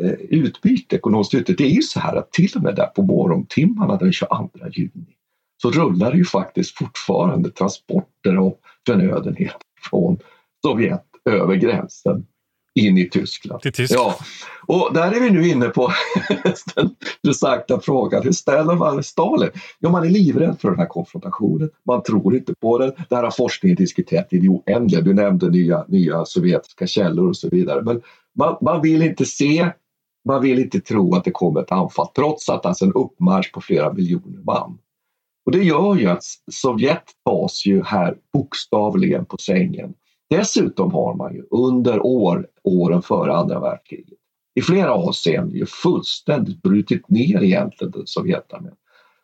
[0.00, 1.62] eh, utbyte, ekonomiskt utbyte.
[1.62, 5.17] Det är ju så här att till och med där på morgontimmarna den 22 juni
[5.62, 8.54] så rullar det ju faktiskt fortfarande transporter av
[8.86, 10.18] förnödenheter från
[10.62, 12.26] Sovjet över gränsen
[12.74, 13.62] in i Tyskland.
[13.62, 14.06] Till Tyskland.
[14.06, 14.18] Ja.
[14.66, 15.92] Och där är vi nu inne på
[16.74, 16.90] den
[17.24, 19.50] intressanta frågan, hur ställer man Stalin?
[19.78, 22.92] Ja, man är livrädd för den här konfrontationen, man tror inte på den.
[23.08, 27.36] Det här har forskningen diskuterat i det oändliga, du nämnde nya, nya sovjetiska källor och
[27.36, 27.82] så vidare.
[27.82, 28.02] Men
[28.38, 29.70] man, man vill inte se,
[30.24, 33.60] man vill inte tro att det kommer ett anfall trots att alltså en uppmarsch på
[33.60, 34.78] flera miljoner man.
[35.48, 39.94] Och det gör ju att Sovjet tas ju här bokstavligen på sängen.
[40.30, 44.18] Dessutom har man ju under år, åren före andra världskriget
[44.54, 48.74] i flera avseenden ju fullständigt brutit ner egentligen Sovjetarmén.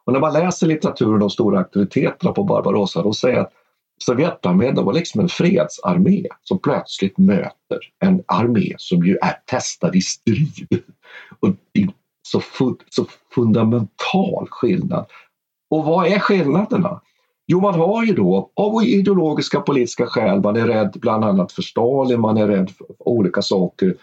[0.04, 3.52] Och när man läser litteraturen de stora aktiviteterna på Barbarossa då säger att
[3.98, 10.00] Sovjetarmén var liksom en fredsarmé som plötsligt möter en armé som ju är testad i
[10.00, 10.82] strid.
[11.40, 11.48] Och
[12.28, 15.06] så, fu så fundamental skillnad.
[15.70, 17.00] Och vad är skillnaderna?
[17.46, 21.62] Jo, man har ju då av ideologiska politiska skäl, man är rädd bland annat för
[21.62, 23.94] Stalin, man är rädd för olika saker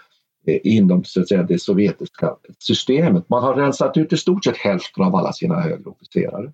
[0.47, 3.29] eh, inom så att säga, det sovjetiska systemet.
[3.29, 6.51] Man har rensat ut i stort sett hälften av alla sina högre officerare.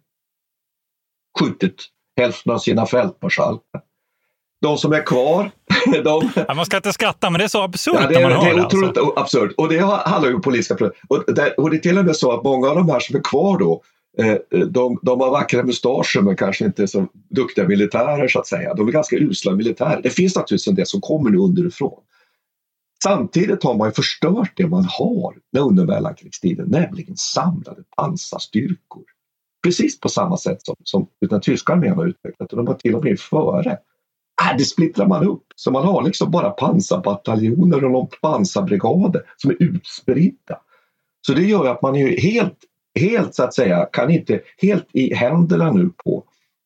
[1.40, 1.86] Skjutit
[2.18, 3.82] hälften av sina fältmarskalkar.
[4.62, 5.52] De som är kvar,
[6.04, 6.30] de...
[6.48, 8.46] Ja, man ska inte skratta, men det är så absurt ja, det, när man hör
[8.46, 8.50] det.
[8.50, 8.66] är det.
[8.66, 9.20] otroligt Alltså.
[9.20, 9.54] absurt.
[9.58, 10.96] Och det handlar ju om politiska problem.
[11.08, 13.16] Och det, och det är till och med så att många av de här som
[13.16, 13.82] är kvar då,
[14.20, 18.48] Eh, eh, de, de har vackra mustascher men kanske inte så duktiga militärer så att
[18.48, 18.74] säga.
[18.74, 20.02] De är ganska usla militärer.
[20.02, 22.04] Det finns naturligtvis en del som kommer nu underifrån.
[23.04, 29.04] Samtidigt har man förstört det man har under mellankrigstiden, nämligen samlade pansarstyrkor.
[29.64, 32.96] Precis på samma sätt som, som den tyska armén har utvecklat och de var till
[32.96, 33.72] och med före.
[34.42, 39.52] Äh, det splittrar man upp, så man har liksom bara pansarbataljoner och någon pansarbrigader som
[39.52, 40.60] är utspridda.
[41.28, 42.58] Så det gör att man är helt,
[42.98, 46.24] helt så att säga, kan inte helt i händerna nu på,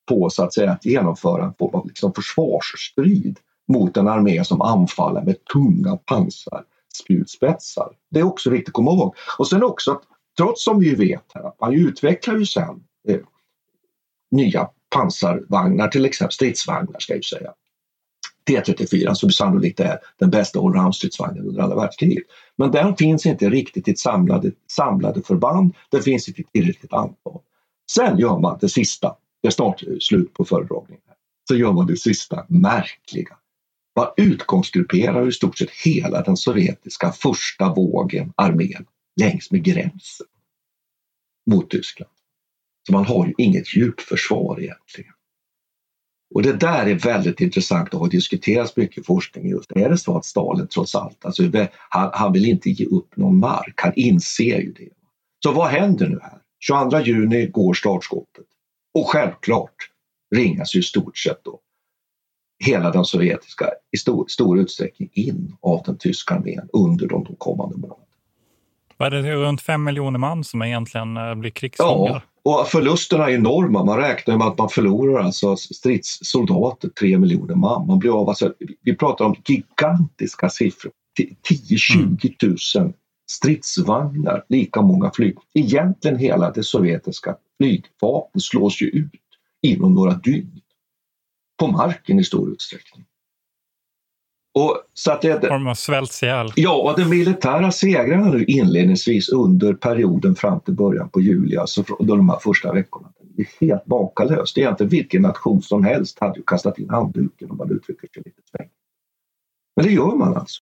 [0.09, 4.61] på så att säga att genomföra en form av liksom försvarsstrid mot en armé som
[4.61, 7.89] anfaller med tunga pansarspjutspetsar.
[8.09, 9.15] Det är också viktigt att komma ihåg.
[9.37, 10.01] Och sen också att
[10.37, 13.19] trots som vi vet här, att man utvecklar ju sen eh,
[14.31, 17.53] nya pansarvagnar, till exempel stridsvagnar ska jag ju säga.
[18.49, 22.23] T34 som sannolikt är den bästa allround-stridsvagnen under andra världskriget.
[22.61, 26.93] Men den finns inte riktigt i ett samlade, samlade förband, den finns inte i tillräckligt
[26.93, 27.41] antal.
[27.91, 31.03] Sen gör man det sista, det är snart slut på föredragningen,
[31.47, 33.37] så gör man det sista märkliga.
[33.95, 38.85] Man utgångsgrupperar i stort sett hela den sovjetiska första vågen armén
[39.19, 40.27] längs med gränsen
[41.51, 42.11] mot Tyskland.
[42.87, 45.10] Så man har ju inget djupförsvar egentligen.
[46.33, 49.71] Och det där är väldigt intressant och har diskuterats mycket i forskning just.
[49.71, 51.43] Är det så att Stalin trots allt, alltså,
[51.89, 54.89] han, han vill inte ge upp någon mark, han inser ju det.
[55.43, 56.37] Så vad händer nu här?
[56.59, 58.45] 22 juni går startskottet.
[58.93, 59.75] Och självklart
[60.35, 61.59] ringas ju i stort sett då
[62.65, 67.35] hela den sovjetiska i stor, stor utsträckning in av den tyska armén under de, de
[67.35, 68.05] kommande månaderna.
[68.97, 72.13] Vad är det runt fem miljoner man som egentligen eh, blir krigsfångar?
[72.13, 73.83] Ja, och förlusterna är enorma.
[73.83, 77.87] Man räknar med att man förlorar alltså stridssoldater, tre miljoner man.
[77.87, 80.91] man blir av, alltså, vi pratar om gigantiska siffror.
[81.49, 82.93] 10-20 000
[83.31, 85.37] stridsvagnar, lika många flyg.
[85.53, 89.11] Egentligen hela det sovjetiska flygvapnet slås ju ut
[89.61, 90.61] inom några dygn.
[91.59, 93.05] På marken i stor utsträckning.
[94.53, 96.51] Och så att det, De har svälts ihjäl.
[96.55, 101.83] Ja, och de militära segrarna nu inledningsvis under perioden fram till början på juli, alltså
[101.99, 104.57] under de här första veckorna, det är helt makalöst.
[104.57, 108.41] Egentligen vilken nation som helst hade ju kastat in handduken om man uttrycker sig lite
[108.47, 108.71] strängt.
[109.75, 110.61] Men det gör man alltså.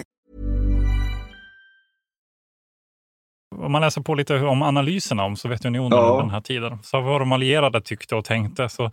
[3.61, 6.05] Om man läser på lite om analyserna om Sovjetunionen Ja.
[6.05, 8.91] under den här tiden, så vad de allierade tyckte och tänkte, så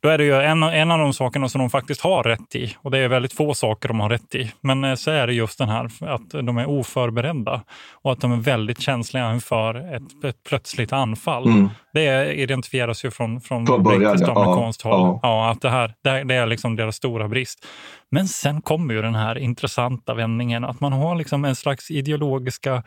[0.00, 2.76] då är det ju en, en av de sakerna som de faktiskt har rätt i,
[2.82, 5.32] och det är väldigt få saker de har rätt i, men eh, så är det
[5.32, 7.60] just den här att de är oförberedda
[7.92, 11.46] och att de är väldigt känsliga inför ett, ett plötsligt anfall.
[11.46, 11.70] Mm.
[11.92, 14.32] Det identifieras ju från, från, Från brittiskt ja.
[14.32, 15.18] och amerikanskt Ja, håll.
[15.22, 17.66] Ja, att det, här, det, det är liksom deras stora brist.
[18.10, 22.82] Men sen kommer ju den här intressanta vändningen, att man har liksom en slags ideologiska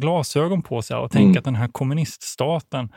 [0.00, 1.38] glasögon på sig och tänker Mm.
[1.38, 2.88] att den här kommuniststaten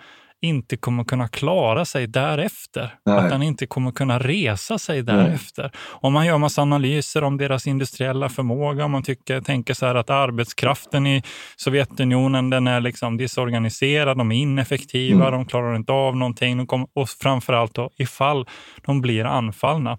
[0.42, 2.94] inte kommer kunna klara sig därefter.
[3.06, 3.18] Nej.
[3.18, 5.72] Att den inte kommer kunna resa sig därefter.
[5.88, 9.96] Om man gör massa analyser om deras industriella förmåga, om man tycker, tänker så här
[9.96, 11.24] att arbetskraften i
[11.56, 15.32] Sovjetunionen den är liksom disorganiserad, de är ineffektiva, Mm.
[15.32, 16.66] de klarar inte av någonting.
[16.66, 18.46] De och framförallt då, ifall
[18.86, 19.98] de blir anfallna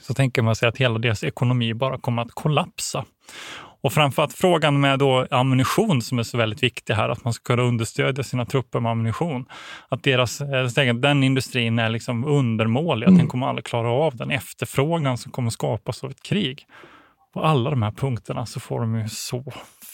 [0.00, 3.04] så tänker man sig att hela deras ekonomi bara kommer att kollapsa.
[3.82, 7.42] Och framförallt frågan med då ammunition som är så väldigt viktig här, att man ska
[7.42, 9.44] kunna understödja sina trupper med ammunition.
[9.88, 14.30] Att deras, eh, den industrin är liksom undermålig, att den kommer aldrig klara av den
[14.30, 16.66] efterfrågan som kommer skapas av ett krig.
[17.34, 19.44] På alla de här punkterna så får de ju så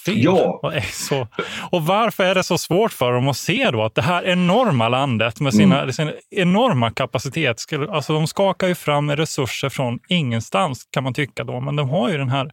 [0.04, 0.24] fel.
[0.24, 0.60] Ja.
[0.62, 1.26] Och, så,
[1.70, 4.88] och varför är det så svårt för dem att se då att det här enorma
[4.88, 10.88] landet med sina, sin enorma kapacitet, skulle, alltså de skakar ju fram resurser från ingenstans
[10.90, 12.52] kan man tycka då, men de har ju den här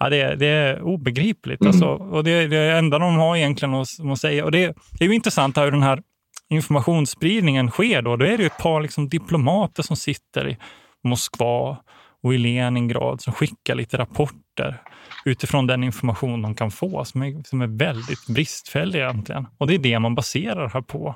[0.00, 1.66] Ja, det, är, det är obegripligt.
[1.66, 4.44] Alltså, och det, det enda de har egentligen att, att säga.
[4.44, 6.02] Och det, det är ju intressant hur den här
[6.50, 8.02] informationsspridningen sker.
[8.02, 10.56] Då, då är det ju ett par liksom, diplomater som sitter i
[11.04, 11.76] Moskva
[12.22, 14.82] och i Leningrad som skickar lite rapporter
[15.24, 19.46] utifrån den information de kan få som är, som är väldigt bristfällig egentligen.
[19.58, 21.14] Och det är det man baserar det här på.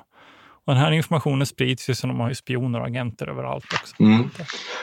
[0.65, 3.95] Och den här informationen sprids ju så de har ju spioner och agenter överallt också.
[3.99, 4.29] Mm.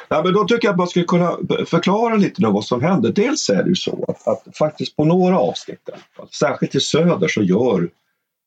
[0.08, 3.12] Ja, men då tycker jag att man skulle kunna förklara lite nu vad som händer.
[3.12, 5.88] Dels är det ju så att, att faktiskt på några avsnitt,
[6.38, 7.88] särskilt i söder, så gör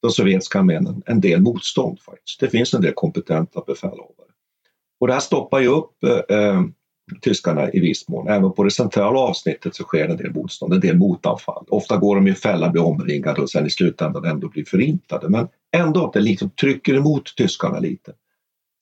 [0.02, 2.00] de sovjetiska armén en del motstånd.
[2.00, 2.40] faktiskt.
[2.40, 4.10] Det finns en del kompetenta befälhavare.
[5.00, 6.62] Och det här stoppar ju upp eh,
[7.22, 8.28] tyskarna i viss mån.
[8.28, 11.66] Även på det centrala avsnittet så sker en del motstånd, en del motanfall.
[11.70, 15.30] Ofta går de i fälla, blir omringade och sen i slutändan ändå blir förintade.
[15.30, 18.14] Men ändå att det liksom trycker emot tyskarna lite.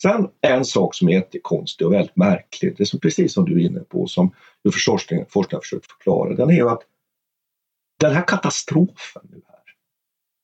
[0.02, 3.62] Sen en sak som är jättekonstig och väldigt märklig, det är som, precis som du
[3.62, 4.32] är inne på, som
[4.64, 6.82] du forskningen har försökt förklara, den är ju att
[8.00, 9.60] den här katastrofen nu här,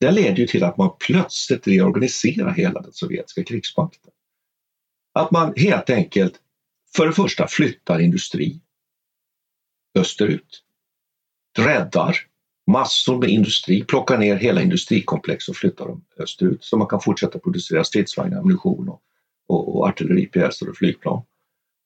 [0.00, 4.12] den leder ju till att man plötsligt reorganiserar hela den sovjetiska krigsmakten.
[5.14, 6.40] Att man helt enkelt
[6.96, 8.60] för det första flyttar industri
[9.94, 10.62] österut,
[11.58, 12.16] räddar
[12.66, 17.38] massor med industri, plockar ner hela industrikomplex och flyttar dem österut så man kan fortsätta
[17.38, 19.02] producera stridsvagnar, ammunition och,
[19.46, 21.22] och, och artilleripjäser och flygplan.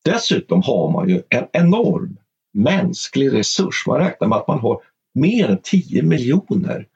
[0.04, 2.16] Dessutom har man ju en enorm
[2.52, 3.84] mänsklig resurs.
[3.86, 6.86] Man räknar med att man har mer än 10 miljoner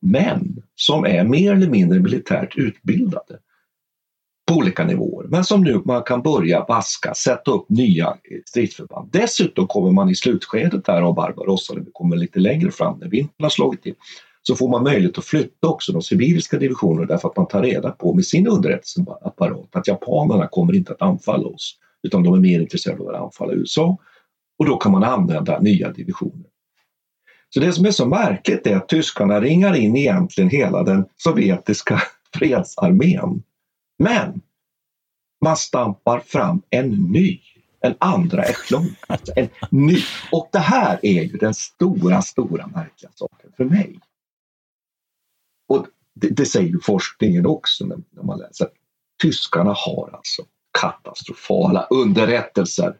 [0.00, 3.38] män som är mer eller mindre militärt utbildade
[4.46, 9.08] på olika nivåer, men som nu man kan börja vaska, sätta upp nya stridsförband.
[9.12, 13.08] Dessutom kommer man i slutskedet där av Barbarossa, eller vi kommer lite längre fram när
[13.08, 13.94] vintern har slagit till,
[14.42, 17.90] så får man möjlighet att flytta också de sibiriska divisionerna därför att man tar reda
[17.90, 22.60] på med sin underrättelseapparat att japanerna kommer inte att anfalla oss utan de är mer
[22.60, 23.98] intresserade av att anfalla USA
[24.58, 26.46] och då kan man använda nya divisioner.
[27.48, 32.02] Så det som är så märkligt är att tyskarna ringar in egentligen hela den sovjetiska
[32.34, 33.42] fredsarmén.
[33.98, 34.40] Men
[35.44, 37.40] man stampar fram en ny,
[37.80, 38.96] en andra echelon.
[39.06, 39.98] alltså en ny.
[40.32, 44.00] Och det här är ju den stora, stora märkliga saken för mig.
[45.68, 48.68] Och det, det säger ju forskningen också när, när man läser.
[49.22, 50.42] Tyskarna har alltså
[50.80, 52.96] katastrofala underrättelser.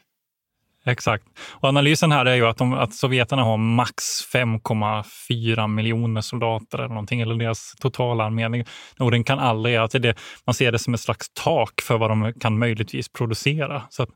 [0.87, 1.25] Exakt.
[1.51, 6.89] Och analysen här är ju att, de, att sovjeterna har max 5,4 miljoner soldater eller
[6.89, 8.65] någonting, eller deras totala armé.
[8.99, 10.15] Och den kan aldrig, alltså det,
[10.45, 13.83] man ser det som ett slags tak för vad de kan möjligtvis producera.
[13.91, 14.09] Så, att,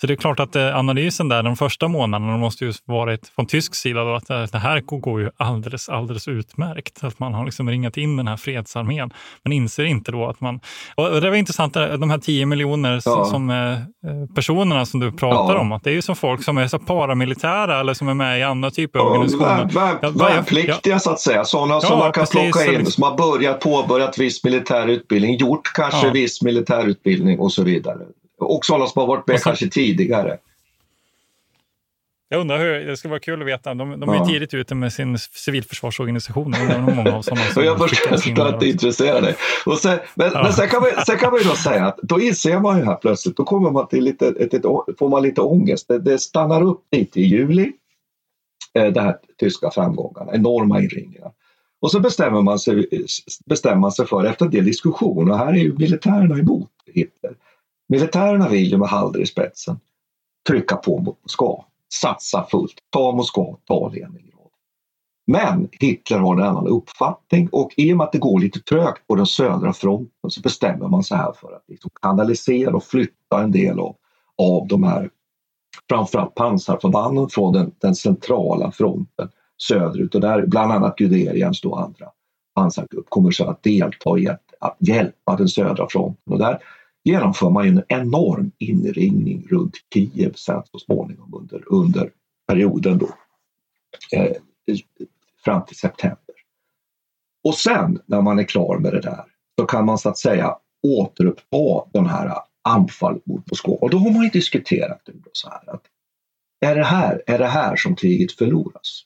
[0.00, 3.46] så det är klart att eh, analysen där de första månaderna måste ju varit från
[3.46, 7.04] tysk sida då, att eh, det här går ju alldeles, alldeles utmärkt.
[7.04, 9.10] Att man har liksom ringat in den här fredsarmén,
[9.42, 10.60] men inser inte då att man...
[10.94, 13.24] Och det var intressant, eh, de här 10 miljoner ja.
[13.24, 13.78] som, eh,
[14.34, 15.60] personerna som du pratar ja.
[15.60, 18.40] om, att det är ju som folk som är så paramilitära eller som är med
[18.40, 19.68] i andra typer av organisationer.
[19.72, 22.92] Vär, värnpliktiga så att säga, sådana som man kan precis, plocka in, liksom.
[22.92, 27.98] som har börjat, påbörjat viss militär utbildning, gjort kanske viss militärutbildning och så vidare.
[28.40, 30.38] Och sådana som har varit med kanske tidigare.
[32.32, 33.74] Jag undrar hur, det skulle vara kul att veta.
[33.74, 34.26] De, de är ja.
[34.26, 36.54] tidigt ute med sin civilförsvarsorganisation.
[36.80, 39.34] många av sådana som jag förstår att det intresserar dig.
[39.66, 40.42] Och sen, men, ja.
[40.42, 42.84] men sen, kan man, sen kan man ju då säga att då inser man ju
[42.84, 44.62] här plötsligt, då kommer man till lite, ett, ett,
[44.98, 45.88] får man lite ångest.
[45.88, 47.72] Det, det stannar upp lite i juli,
[48.74, 51.30] eh, det här tyska framgångarna, enorma inringningar.
[51.80, 52.86] Och så bestämmer man sig,
[53.46, 57.32] bestämmer man sig för, efter en del diskussion, och här är ju militärerna emot Hitler.
[57.88, 59.76] Militärerna vill ju med Halder i spetsen
[60.48, 64.32] trycka på mot Moskva satsa fullt, ta Moskva, ta Leningrad.
[65.26, 69.06] Men Hitler har en annan uppfattning och i och med att det går lite trögt
[69.06, 73.42] på den södra fronten så bestämmer man sig här för att liksom kanalisera och flytta
[73.42, 73.96] en del av,
[74.38, 75.10] av de här
[75.88, 79.28] framförallt pansarförbanden från den, den centrala fronten
[79.62, 80.14] söderut.
[80.14, 82.06] Och där bland annat Guderians och andra
[82.54, 86.32] pansargrupp kommer så att delta i att, att hjälpa den södra fronten.
[86.32, 86.58] Och där
[87.04, 92.10] genomför man en enorm inringning runt Kiev sen så småningom under, under
[92.46, 93.08] perioden då,
[94.12, 94.36] eh,
[95.44, 96.34] fram till september.
[97.44, 99.24] Och sen när man är klar med det där
[99.58, 103.74] så kan man så att säga återuppta den här anfall mot Moskva.
[103.74, 105.82] Och då har man ju diskuterat det så här att
[106.60, 109.02] är det här, är det här som kriget förloras?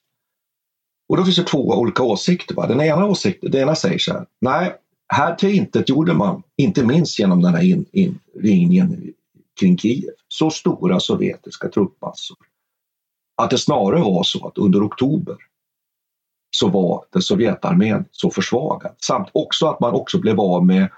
[1.08, 2.54] Och då finns det två olika åsikter.
[2.54, 2.66] Va?
[2.66, 4.76] Den ena åsikten, det ena säger så här, nej
[5.08, 9.14] här tillintetgjorde man, inte minst genom den här inringningen in,
[9.60, 12.36] kring Kiev, så stora sovjetiska truppmassor
[13.36, 15.36] att det snarare var så att under oktober
[16.56, 18.94] så var den Sovjetarmén så försvagad.
[19.06, 20.88] Samt också att man också blev av med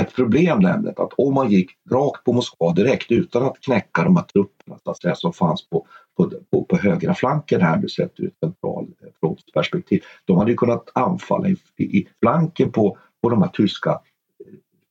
[0.00, 4.16] ett problem, nämligen att om man gick rakt på Moskva direkt utan att knäcka de
[4.16, 5.86] här trupperna så att säga, som fanns på,
[6.16, 8.88] på, på, på högra flanken här, du sett ur ett centralt
[9.22, 10.02] eh, perspektiv.
[10.24, 14.00] de hade ju kunnat anfalla i, i flanken på och de här tyska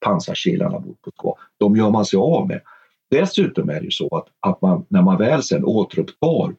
[0.03, 1.34] pansarkilarna mot Moskva.
[1.57, 2.61] De gör man sig av med.
[3.11, 6.55] Dessutom är det ju så att, att man, när man väl sen återupptar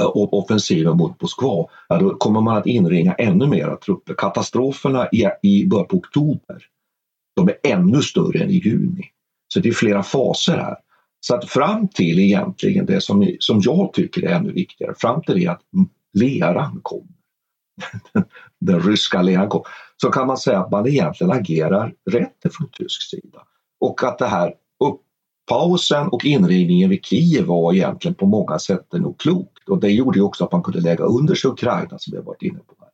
[0.00, 4.14] eh, offensiven mot Moskva, ja, då kommer man att inringa ännu mera trupper.
[4.14, 6.64] Katastroferna i, i början på oktober,
[7.36, 9.04] de är ännu större än i juni.
[9.48, 10.76] Så det är flera faser här.
[11.20, 15.40] Så att fram till egentligen det som, som jag tycker är ännu viktigare, fram till
[15.40, 15.60] det att
[16.12, 17.08] leran kom,
[18.60, 19.62] Den ryska leran kom
[20.02, 23.42] så kan man säga att man egentligen agerar rätt från tysk sida.
[23.80, 24.54] Och att det här
[25.48, 29.68] pausen och inringningen vid Kiev var egentligen på många sätt nog klokt.
[29.68, 32.24] Och det gjorde ju också att man kunde lägga under sig Ukraina som vi har
[32.24, 32.74] varit inne på.
[32.80, 32.88] Här.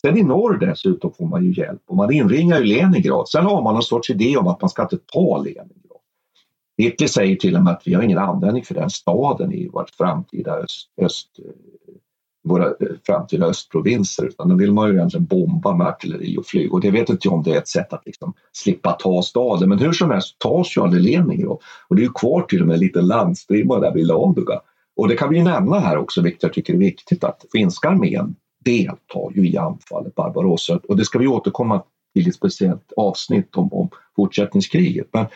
[0.00, 3.28] Sen i norr dessutom får man ju hjälp och man inringar ju Leningrad.
[3.28, 5.74] Sen har man en sorts idé om att man ska inte ta Leningrad.
[6.76, 9.90] Hitler säger till och med att vi har ingen användning för den staden i vårt
[9.90, 11.28] framtida öst, öst
[12.48, 12.72] våra eh,
[13.06, 16.90] framtida östprovinser utan då vill man ju egentligen bomba med artilleri och flyg och det
[16.90, 19.92] vet inte jag om det är ett sätt att liksom slippa ta staden men hur
[19.92, 22.80] som helst tas ju aldrig Leningrad och det är ju kvar till och med en
[22.80, 24.60] liten landstrimma där vid Ladoga.
[24.96, 27.88] Och det kan vi ju nämna här också, vilket jag tycker är viktigt, att finska
[27.88, 28.34] armén
[28.64, 31.82] deltar ju i anfallet Barbarossa och det ska vi återkomma
[32.14, 35.08] till i ett speciellt avsnitt om, om fortsättningskriget.
[35.12, 35.26] Men,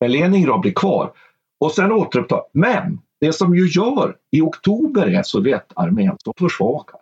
[0.00, 1.12] men Leningrad blir kvar
[1.60, 2.42] och sen återupptar.
[2.52, 7.00] Men det som ju gör i oktober är Sovjetarmén så försvagad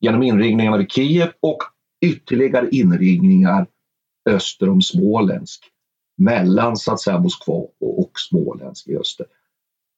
[0.00, 1.58] genom inringningarna vid Kiev och
[2.00, 3.66] ytterligare inringningar
[4.30, 5.64] öster om Smolensk
[6.16, 9.26] mellan så att säga Moskva och Smolensk i öster.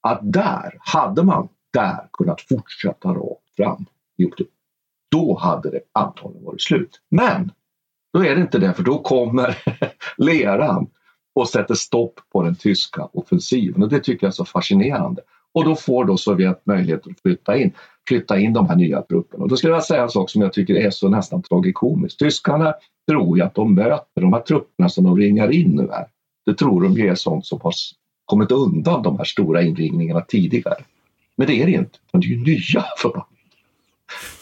[0.01, 3.85] Att där hade man där kunnat fortsätta rakt fram
[4.17, 4.53] i oktober.
[5.11, 7.01] Då hade det antagligen varit slut.
[7.09, 7.51] Men
[8.13, 9.57] då är det inte det för då kommer
[10.17, 10.87] leran
[11.35, 15.21] och sätter stopp på den tyska offensiven och det tycker jag är så fascinerande.
[15.53, 17.71] Och då får då Sovjet möjlighet att flytta in,
[18.07, 19.43] flytta in de här nya trupperna.
[19.43, 22.19] Och då skulle jag säga en sak som jag tycker är så nästan tragikomiskt.
[22.19, 22.73] Tyskarna
[23.09, 26.05] tror ju att de möter de här trupperna som de ringar in nu här.
[26.45, 27.73] Det tror de är sånt som har
[28.25, 30.83] kommit undan de här stora inringningarna tidigare.
[31.35, 33.25] Men det är det inte, det är ju nya förband.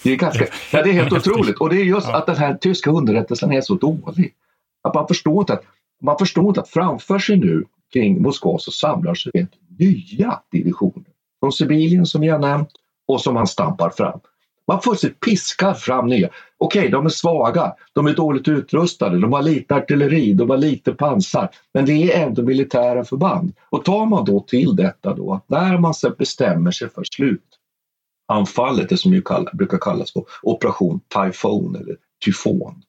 [0.03, 2.53] Det är, ganska, ja, det är helt otroligt och det är just att den här
[2.53, 4.33] tyska underrättelsen är så dålig.
[4.81, 5.63] Att man förstår inte att,
[6.01, 9.31] man förstår inte att framför sig nu kring Moskva så samlar sig
[9.79, 12.69] nya divisioner från Sibirien som vi har nämnt
[13.07, 14.19] och som man stampar fram.
[14.67, 16.29] Man fullständigt piskar fram nya.
[16.57, 20.57] Okej, okay, de är svaga, de är dåligt utrustade, de har lite artilleri, de har
[20.57, 23.53] lite pansar, men det är ändå militära förband.
[23.69, 28.89] Och tar man då till detta då att när man sen bestämmer sig för slutanfallet,
[28.89, 32.81] det som ju kallar, brukar kallas för operation Typhoon eller tyfon,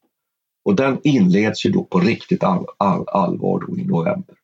[0.65, 4.37] och den inleds ju då på riktigt all, all, allvar då i november.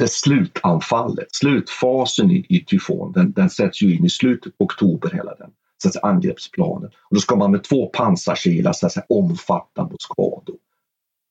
[0.00, 5.10] Det slutanfallet, slutfasen i, i tyfon, den, den sätts ju in i slutet på oktober
[5.10, 5.50] hela den
[5.82, 6.90] så att säga, angreppsplanen.
[6.90, 10.52] Och då ska man med två pansarkilar så att säga, omfatta Moskva då,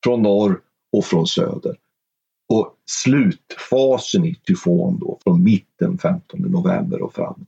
[0.04, 0.62] från norr
[0.92, 1.78] och från söder.
[2.50, 7.48] Och slutfasen i tyfon då, från mitten 15 november och framåt.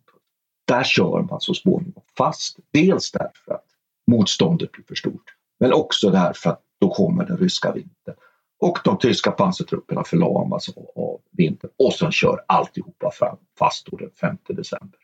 [0.68, 2.60] Där kör man så småningom fast.
[2.72, 3.66] Dels därför att
[4.08, 8.16] motståndet blir för stort, men också därför att då kommer den ryska vintern.
[8.62, 14.10] Och de tyska pansartrupperna förlamas av vintern och sen kör alltihopa fram fast då den
[14.22, 15.00] 5 december.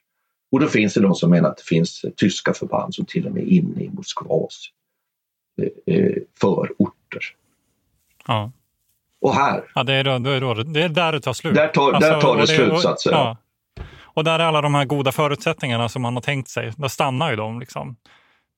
[0.51, 3.31] Och då finns det de som menar att det finns tyska förband som till och
[3.31, 4.65] med är inne i Moskvas
[5.61, 7.21] eh, eh, förorter.
[8.27, 8.51] Ja.
[9.21, 9.63] Och här.
[9.75, 11.55] Ja, det är, då, då är då, det är där det tar slut.
[11.55, 13.15] Där tar, alltså, där tar det, det slut så att säga.
[13.15, 13.37] Ja.
[14.01, 17.29] Och där är alla de här goda förutsättningarna som man har tänkt sig, där stannar
[17.29, 17.59] ju de.
[17.59, 17.95] Liksom.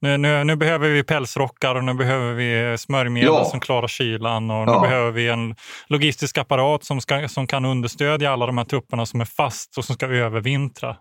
[0.02, 3.46] Nu, nu, nu, behöver vi pälsrockar och nu behöver vi smörjmedel ja.
[3.46, 4.82] som klarar kylan och nu ja.
[4.82, 5.56] behöver vi en
[5.88, 9.86] logistisk apparat som, ska, som kan understödja alla de här trupperna som är fast och
[9.86, 10.96] som ska övervintra.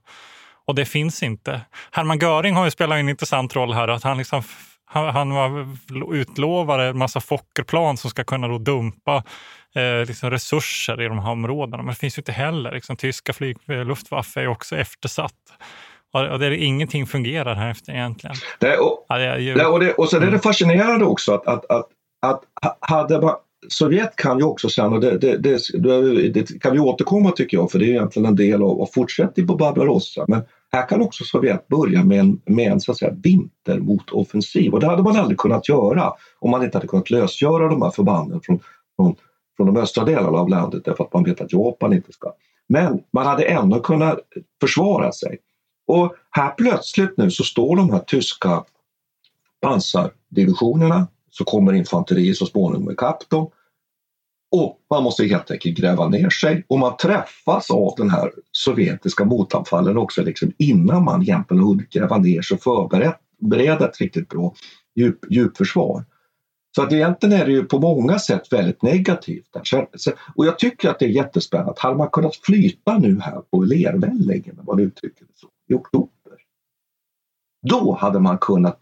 [0.67, 1.61] Och det finns inte.
[1.93, 3.89] Hermann Göring har ju spelat en intressant roll här.
[3.89, 4.43] att Han, liksom,
[4.87, 5.69] han, han var
[6.15, 9.23] utlovade en massa Fokkerplan som ska kunna då dumpa
[9.75, 11.77] eh, liksom resurser i de här områdena.
[11.77, 12.73] Men det finns ju inte heller.
[12.73, 15.35] Liksom, tyska flyg, eh, Luftwaffe är också eftersatt.
[16.13, 18.37] Och det är, ingenting fungerar här efter egentligen.
[18.61, 19.55] Det, och, ja, det ju...
[19.55, 20.41] det, och, det, och sen är det mm.
[20.41, 21.89] fascinerande också att, att, att,
[22.21, 22.45] att
[22.81, 23.35] hade man,
[23.69, 25.19] Sovjet kan ju också sen, och det,
[26.33, 29.47] det, kan vi återkomma tycker jag, för det är egentligen en del av, av fortsättning
[29.47, 30.25] på Barbarossa.
[30.29, 30.43] Men
[30.73, 34.87] här kan också Sovjet börja med en, med en så att säga, vintermotoffensiv och det
[34.87, 38.61] hade man aldrig kunnat göra om man inte hade kunnat lösgöra de här förbanden från,
[38.97, 39.15] från,
[39.57, 42.33] från de östra delarna av landet därför att man vet att Japan inte ska.
[42.69, 44.19] Men man hade ändå kunnat
[44.61, 45.39] försvara sig.
[45.89, 48.65] Och här plötsligt nu så står de här tyska
[49.61, 53.51] pansardivisionerna så kommer infanteriet så småningom ikapp dem
[54.51, 59.25] och man måste helt enkelt gräva ner sig och man träffas av den här sovjetiska
[59.25, 64.55] motanfallen också liksom innan man egentligen hunnit gräva ner sig och förbereda ett riktigt bra
[64.95, 66.05] djup, djupförsvar.
[66.77, 69.57] Så att egentligen är det ju på många sätt väldigt negativt.
[70.35, 71.75] Och jag tycker att det är jättespännande.
[71.77, 76.39] Hade man kunnat flyta nu här på Lervällingen, om man uttrycker det så, i oktober.
[77.63, 78.79] Då hade man kunnat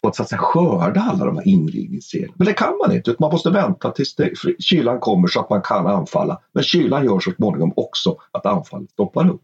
[0.00, 2.32] fått så att säga, skörda alla de här inrivningsserierna.
[2.36, 5.62] Men det kan man inte, man måste vänta tills det, kylan kommer så att man
[5.62, 6.40] kan anfalla.
[6.52, 9.42] Men kylan gör så småningom också att anfallet stoppar upp.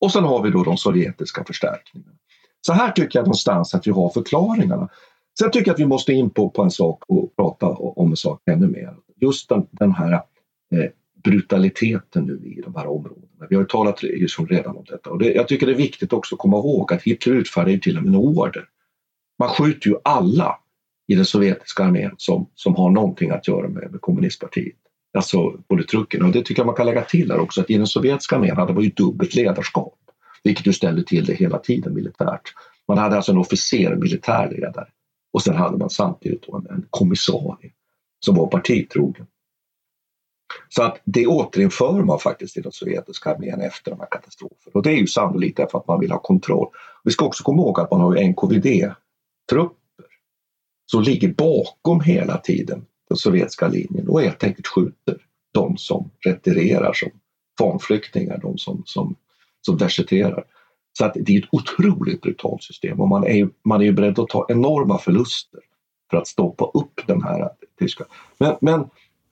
[0.00, 2.14] Och sen har vi då de sovjetiska förstärkningarna.
[2.60, 4.88] Så här tycker jag någonstans att vi har förklaringarna.
[5.38, 8.16] Sen tycker jag att vi måste in på, på en sak och prata om en
[8.16, 8.96] sak ännu mer.
[9.16, 10.90] Just den, den här eh,
[11.24, 13.46] brutaliteten nu i de här områdena.
[13.48, 16.12] Vi har ju talat liksom redan om detta och det, jag tycker det är viktigt
[16.12, 18.68] också att komma ihåg att Hitler utfärdade till och med en order
[19.38, 20.58] man skjuter ju alla
[21.06, 24.76] i den sovjetiska armén som, som har någonting att göra med, med kommunistpartiet.
[25.14, 26.26] Alltså politrukerna.
[26.26, 28.56] Och det tycker jag man kan lägga till här också att i den sovjetiska armén
[28.56, 29.98] hade man ju dubbelt ledarskap.
[30.44, 32.52] Vilket ju ställde till det hela tiden militärt.
[32.88, 34.86] Man hade alltså en officer, militärledare
[35.32, 37.70] och sen hade man samtidigt en, en kommissarie
[38.24, 39.26] som var partitrogen.
[40.68, 44.72] Så att det återinför man faktiskt i den sovjetiska armén efter de här katastroferna.
[44.74, 46.68] Och det är ju sannolikt därför att man vill ha kontroll.
[47.04, 48.94] Vi ska också komma ihåg att man har ju NKVD
[49.50, 50.04] trupper
[50.86, 55.18] som ligger bakom hela tiden den sovjetiska linjen och helt enkelt skjuter
[55.52, 57.10] de som retirerar som
[57.58, 59.16] fanflyktingar, de som, som,
[59.60, 60.44] som deserterar.
[60.98, 64.28] Så att det är ett otroligt brutalt system och man är, man är beredd att
[64.28, 65.60] ta enorma förluster
[66.10, 68.04] för att stoppa upp den här tyska.
[68.38, 68.84] Men, men,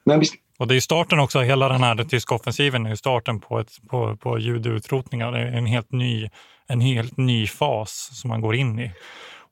[0.04, 0.26] men vi...
[0.62, 4.16] Och det är starten också, hela den här tyska offensiven är starten på, ett, på,
[4.16, 5.32] på judeutrotningar.
[5.32, 6.28] Det är en helt, ny,
[6.68, 8.92] en helt ny fas som man går in i.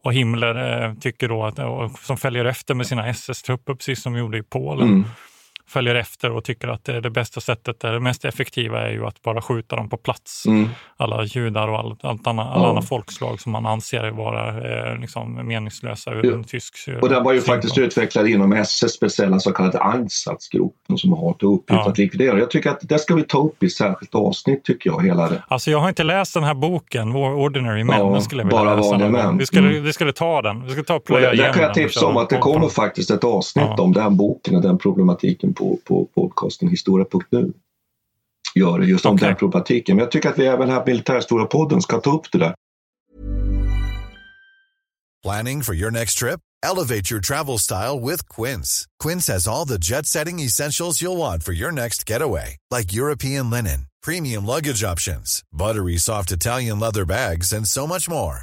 [0.02, 4.16] Och Himmler eh, tycker då att, och, som följer efter med sina SS-trupper, precis som
[4.16, 4.88] gjorde i Polen.
[4.88, 5.04] Mm
[5.70, 9.22] följer efter och tycker att det, det bästa sättet, det mest effektiva är ju att
[9.22, 10.46] bara skjuta dem på plats.
[10.46, 10.68] Mm.
[10.96, 12.68] Alla judar och all, allt annan, alla ja.
[12.68, 16.32] andra folkslag som man anser vara eh, liksom meningslösa ur ja.
[16.32, 21.12] en tysk Och den var ju faktiskt utvecklad inom SS speciella så kallade Einsatzgruppen som
[21.12, 21.90] har till uppgift ja.
[21.90, 22.38] att likvidera.
[22.38, 25.06] Jag tycker att det ska vi ta upp i särskilt avsnitt tycker jag.
[25.06, 25.42] Hela det.
[25.48, 27.98] Alltså jag har inte läst den här boken, Ordinary Men.
[27.98, 29.38] Ja, skulle jag bara vanliga män.
[29.38, 29.84] Vi skulle, mm.
[29.84, 30.64] vi skulle ta den.
[30.64, 33.24] Vi skulle ta och plöja Där kan jag tipsa om att det kommer faktiskt ett
[33.24, 37.52] avsnitt om den boken och den problematiken på, på podcasten historia.nu.
[38.54, 39.28] gör det just om okay.
[39.28, 39.96] den problematiken.
[39.96, 42.54] Men jag tycker att vi även här på Militärstora podden ska ta upp det där.
[45.22, 46.40] Planning for your next trip?
[46.62, 48.86] Elevate your travel style with Quince.
[48.98, 52.56] Quince has all the jet-setting essentials you'll want for your next getaway.
[52.70, 58.42] Like European linen, premium luggage options, buttery soft Italian leather bags and so much more.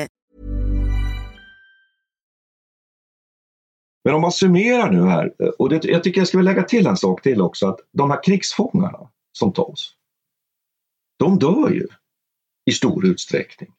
[4.03, 6.97] Men om man summerar nu här, och det, jag tycker jag ska lägga till en
[6.97, 8.99] sak till också, att de här krigsfångarna
[9.31, 9.93] som tas,
[11.19, 11.87] de dör ju
[12.65, 13.69] i stor utsträckning.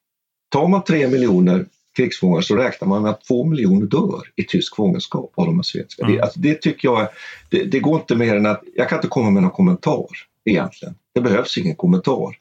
[0.49, 1.67] Tar man tre miljoner
[1.97, 5.63] krigsfångar så räknar man med att två miljoner dör i tysk fångenskap av de här
[5.63, 6.03] svenska.
[6.03, 6.17] Mm.
[6.17, 7.09] Det, alltså, det tycker jag,
[7.51, 10.07] det, det, går inte mer än att, jag kan inte komma med någon kommentar
[10.45, 10.95] egentligen.
[11.15, 12.37] Det behövs ingen kommentar.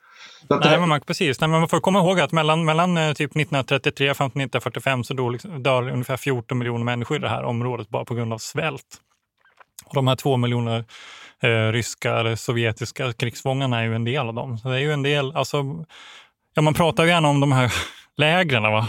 [0.60, 1.41] Nej, men man, precis.
[1.41, 5.04] Nej, men man får komma ihåg att mellan, mellan eh, typ 1933 fram till 1945
[5.04, 8.34] så dör, liksom, dör ungefär 14 miljoner människor i det här området bara på grund
[8.34, 8.97] av svält.
[9.86, 10.86] Och de här två miljoner
[11.43, 14.58] eh, ryska eller sovjetiska krigsfångarna är ju en del av dem.
[14.58, 15.66] Så det är ju en del, alltså,
[16.54, 17.74] ja, man pratar ju gärna om de här
[18.18, 18.88] lägren, va?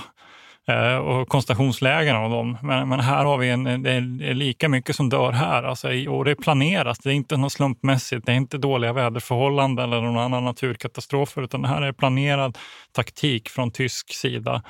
[0.69, 2.59] Eh, och koncentrationslägren av dem.
[2.63, 5.63] Men, men, här har vi en, det är lika mycket som dör här.
[5.63, 9.85] Alltså, och det är planerat, det är inte något slumpmässigt, det är inte dåliga väderförhållanden
[9.85, 12.59] eller någon annan naturkatastrofer, utan det här är planerad
[12.93, 14.63] taktik från tysk sida.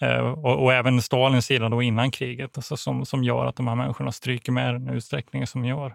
[0.00, 3.68] Eh, och, och, även Stalins sida då innan kriget, alltså som, som gör att de
[3.68, 5.94] här människorna stryker med i den utsträckning som gör.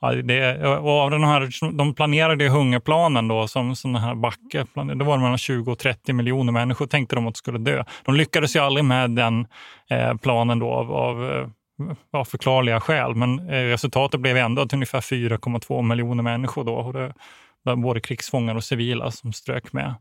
[0.00, 4.66] Ja, det, och av den här, de planerade hungerplanen då, som, som den här Backe,
[4.74, 7.84] det var mellan 20 och 30 miljoner människor tänkte de att skulle dö.
[8.04, 9.46] De lyckades ju aldrig med den
[9.90, 11.46] eh, planen då av, av, eh,
[12.12, 16.92] av förklarliga skäl, men eh, resultatet blev ändå att ungefär 4,2 miljoner människor då, och
[16.92, 17.12] det,
[17.76, 19.94] både krigsfångar och civila som strök med.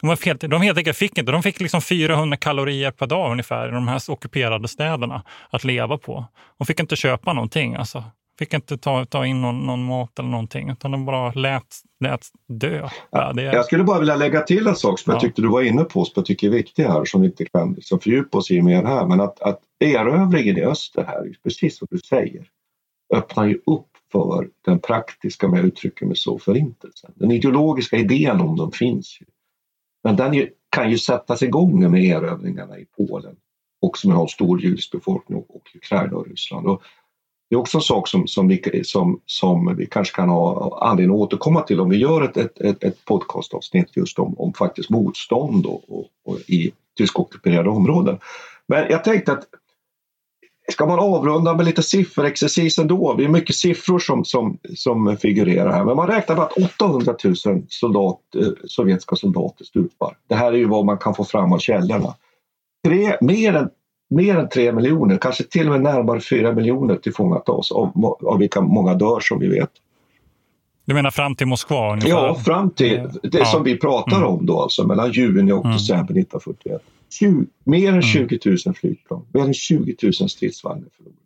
[0.00, 3.32] De, var helt, de helt enkelt fick inte, de fick liksom 400 kalorier per dag
[3.32, 6.26] ungefär i de här ockuperade städerna att leva på.
[6.58, 7.74] De fick inte köpa någonting.
[7.74, 8.04] Alltså
[8.38, 12.26] fick inte ta, ta in någon, någon mat eller någonting, utan de bara lät, lät
[12.48, 12.88] dö.
[13.10, 13.42] Ja, det...
[13.42, 15.14] Jag skulle bara vilja lägga till en sak som ja.
[15.14, 17.44] jag tyckte du var inne på, som jag tycker är viktig här, som vi inte
[17.44, 21.78] kan liksom fördjupa oss i mer här, men att, att erövringen i öster här, precis
[21.78, 22.48] som du säger,
[23.14, 27.12] öppnar ju upp för den praktiska, med uttrycker mig så, förintelsen.
[27.14, 29.26] Den ideologiska idén om dem finns ju.
[30.04, 33.36] Men den ju, kan ju sättas igång med erövringarna i Polen
[33.82, 36.66] och som har stor judisk befolkning och Ukraina och Ryssland.
[36.66, 36.82] Och
[37.54, 41.16] det är också en sak som, som, vi, som, som vi kanske kan ha anledning
[41.16, 44.90] att återkomma till om vi gör ett, ett, ett, ett podcastavsnitt just om, om faktiskt
[44.90, 48.18] motstånd och, och, och i tyskockuperade områden.
[48.66, 49.44] Men jag tänkte att
[50.72, 53.14] Ska man avrunda med lite sifferexercis ändå?
[53.14, 55.84] Det är mycket siffror som, som, som figurerar här.
[55.84, 57.34] Men man räknar med att 800 000
[57.68, 60.16] soldat, eh, sovjetiska soldater stupar.
[60.28, 62.14] Det här är ju vad man kan få fram av källorna.
[62.86, 63.70] Tre, mer än
[64.14, 68.60] mer än 3 miljoner, kanske till och med närmare 4 miljoner tillfångatas av, av vilka
[68.60, 69.70] många dör som vi vet.
[70.84, 71.92] Du menar fram till Moskva?
[71.92, 72.10] Ungefär?
[72.10, 73.44] Ja, fram till det ja.
[73.44, 74.28] som vi pratar mm.
[74.28, 75.76] om då, alltså mellan juni och mm.
[75.76, 76.82] december 1941.
[77.10, 78.58] 20, mer än 20 mm.
[78.66, 81.20] 000 flygplan, mer än 20 000 stridsvagnar förlorade.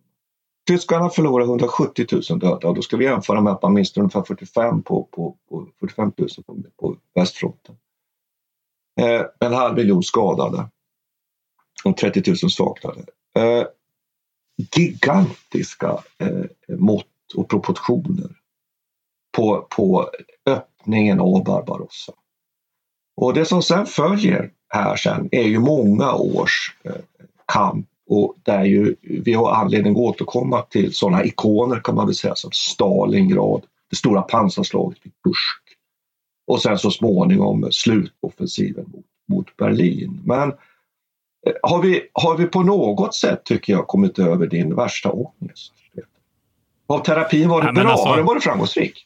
[0.68, 4.22] Tyskarna förlorar 170 000 döda och då ska vi jämföra med att man miste ungefär
[4.22, 7.74] 45, på, på, på 45 000 på, på västfronten.
[9.00, 10.64] Eh, en halv miljon skadade
[11.84, 13.02] de 30 000 saknade.
[13.36, 13.66] Eh,
[14.76, 18.30] gigantiska eh, mått och proportioner
[19.36, 20.10] på, på
[20.46, 22.12] öppningen av Barbarossa.
[23.16, 26.92] Och det som sen följer här sen är ju många års eh,
[27.46, 32.14] kamp och där ju vi har anledning att återkomma till sådana ikoner kan man väl
[32.14, 35.78] säga som Stalingrad, det stora pansarslaget vid Kursk.
[36.46, 40.20] Och sen så småningom slutoffensiven mot, mot Berlin.
[40.24, 40.56] Men eh,
[41.62, 45.72] har vi, har vi på något sätt, tycker jag, kommit över din värsta ångest?
[46.88, 47.92] Har terapin varit Nej, bra?
[47.92, 49.04] alltså, har den varit framgångsrik?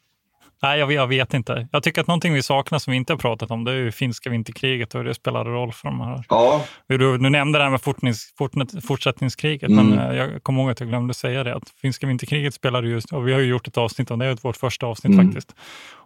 [0.62, 1.68] Nej, jag, jag, vet inte.
[1.72, 3.92] Jag tycker att någonting vi saknar som vi inte har pratat om, det är ju
[3.92, 6.24] finska vinterkriget och hur det spelade roll för de här.
[6.28, 6.64] Ja.
[6.86, 8.52] Du, du nämnde det här med fortnings, fort,
[8.86, 9.86] fortsättningskriget, Mm.
[9.86, 11.54] men eh, jag kommer ihåg att jag glömde säga det.
[11.54, 14.38] Att finska vinterkriget spelade just, och vi har ju gjort ett avsnitt om det, är
[14.42, 15.26] vårt första avsnitt Mm.
[15.26, 15.54] faktiskt.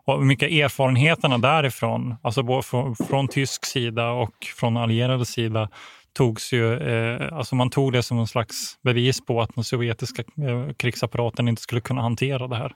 [0.04, 5.68] Och mycket erfarenheterna därifrån, alltså både från, från tysk sida och från allierade sida,
[6.16, 8.54] togs ju, eh, alltså man tog det som en slags
[8.84, 12.72] bevis på att den sovjetiska eh, krigsapparaten inte skulle kunna hantera det här.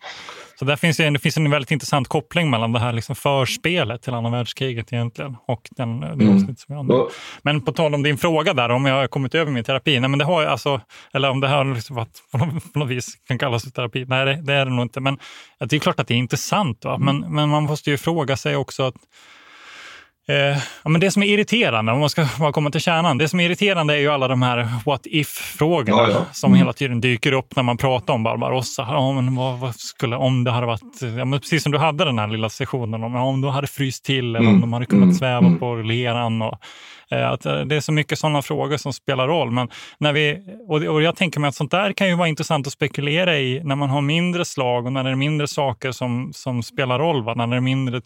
[0.58, 4.02] Så där finns det, det finns en väldigt intressant koppling mellan det här liksom förspelet
[4.02, 6.34] till andra världskriget egentligen och den, det Mm.
[6.36, 7.06] avsnitt som har nu.
[7.42, 10.00] Men på tal om din fråga där, om jag har kommit över min terapi.
[10.00, 10.80] Nej, men det har jag alltså,
[11.12, 14.04] eller om det här liksom varit, på, något, på något vis kan kallas för terapi.
[14.08, 15.00] Nej, det, det är det nog inte.
[15.00, 15.18] Men
[15.60, 16.84] det är klart att det är intressant.
[16.84, 16.98] Va?
[16.98, 18.94] Men, men man måste ju fråga sig också att
[20.28, 23.28] Eh, ja, men det som är irriterande, om man ska bara komma till kärnan, det
[23.28, 26.24] som är irriterande är ju alla de här what if-frågorna Ja, ja.
[26.32, 26.58] som Mm.
[26.58, 28.86] hela tiden dyker upp när man pratar om Barbarossa.
[28.90, 32.04] Ja, men vad, vad skulle, om det hade varit, ja, men precis som du hade
[32.04, 34.60] den här lilla sessionen om, ja, om du hade fryst till eller om Mm.
[34.60, 35.14] de hade kunnat Mm.
[35.14, 35.58] sväva Mm.
[35.58, 36.42] på leran.
[36.42, 36.58] Och,
[37.10, 39.50] eh, att, eh, det är så mycket sådana frågor som spelar roll.
[39.50, 39.68] Men
[39.98, 42.72] när vi, och, och jag tänker mig att sånt där kan ju vara intressant att
[42.72, 46.62] spekulera i när man har mindre slag och när det är mindre saker som, som
[46.62, 47.24] spelar roll.
[47.24, 47.34] Va?
[47.34, 48.00] När det är mindre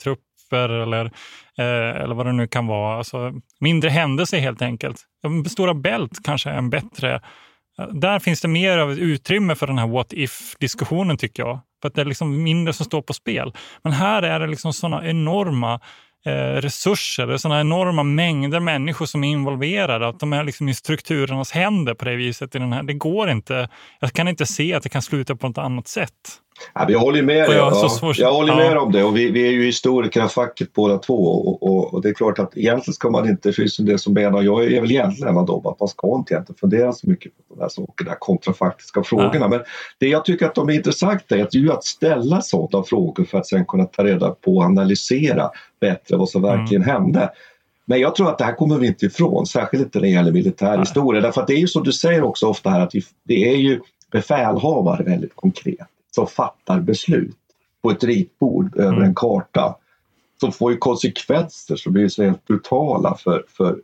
[0.44, 1.04] trupper eller,
[1.58, 2.98] eh, eller vad det nu kan vara.
[2.98, 4.96] Alltså, mindre händelser helt enkelt.
[5.50, 7.20] Stora Bält kanske är en bättre...
[7.78, 11.60] Eh, där finns det mer av ett utrymme för den här what if-diskussionen tycker jag.
[11.82, 13.52] För att det är liksom mindre som står på spel.
[13.82, 15.80] Men här är det liksom sådana enorma
[16.26, 20.08] eh, resurser, det är sådana enorma mängder människor som är involverade.
[20.08, 22.54] Att de är liksom i strukturernas händer på det viset.
[22.54, 22.82] I den här.
[22.82, 23.68] Det går inte.
[24.00, 26.40] Jag kan inte se att det kan sluta på något annat sätt.
[26.74, 27.58] Ja, vi håller med Och dig.
[27.58, 28.12] jag Ja.
[28.16, 28.56] Jag håller ja.
[28.56, 31.94] med om det och vi, vi är ju historiker av facket båda två och, och,
[31.94, 34.64] och det är klart att egentligen ska man inte, precis som det som menar, jag
[34.64, 37.54] är väl egentligen en av dem, att man ska inte egentligen fundera så mycket på
[37.54, 39.48] de här sakerna, kontrafaktiska frågorna.
[39.48, 39.60] Men
[39.98, 43.38] det jag tycker att de är intressanta är att, ju att ställa sådana frågor för
[43.38, 45.50] att sen kunna ta reda på och analysera
[45.80, 47.30] bättre vad som verkligen hände.
[47.86, 50.32] Men jag tror att det här kommer vi inte ifrån, särskilt inte när det gäller
[50.32, 51.20] militär historia.
[51.20, 53.56] Därför att det är ju som du säger också ofta här att vi, det är
[53.56, 53.80] ju
[54.12, 57.36] befälhavare väldigt konkret som fattar beslut
[57.82, 59.76] på ett ritbord över en karta
[60.40, 63.76] som får ju konsekvenser som blir så helt brutala för, för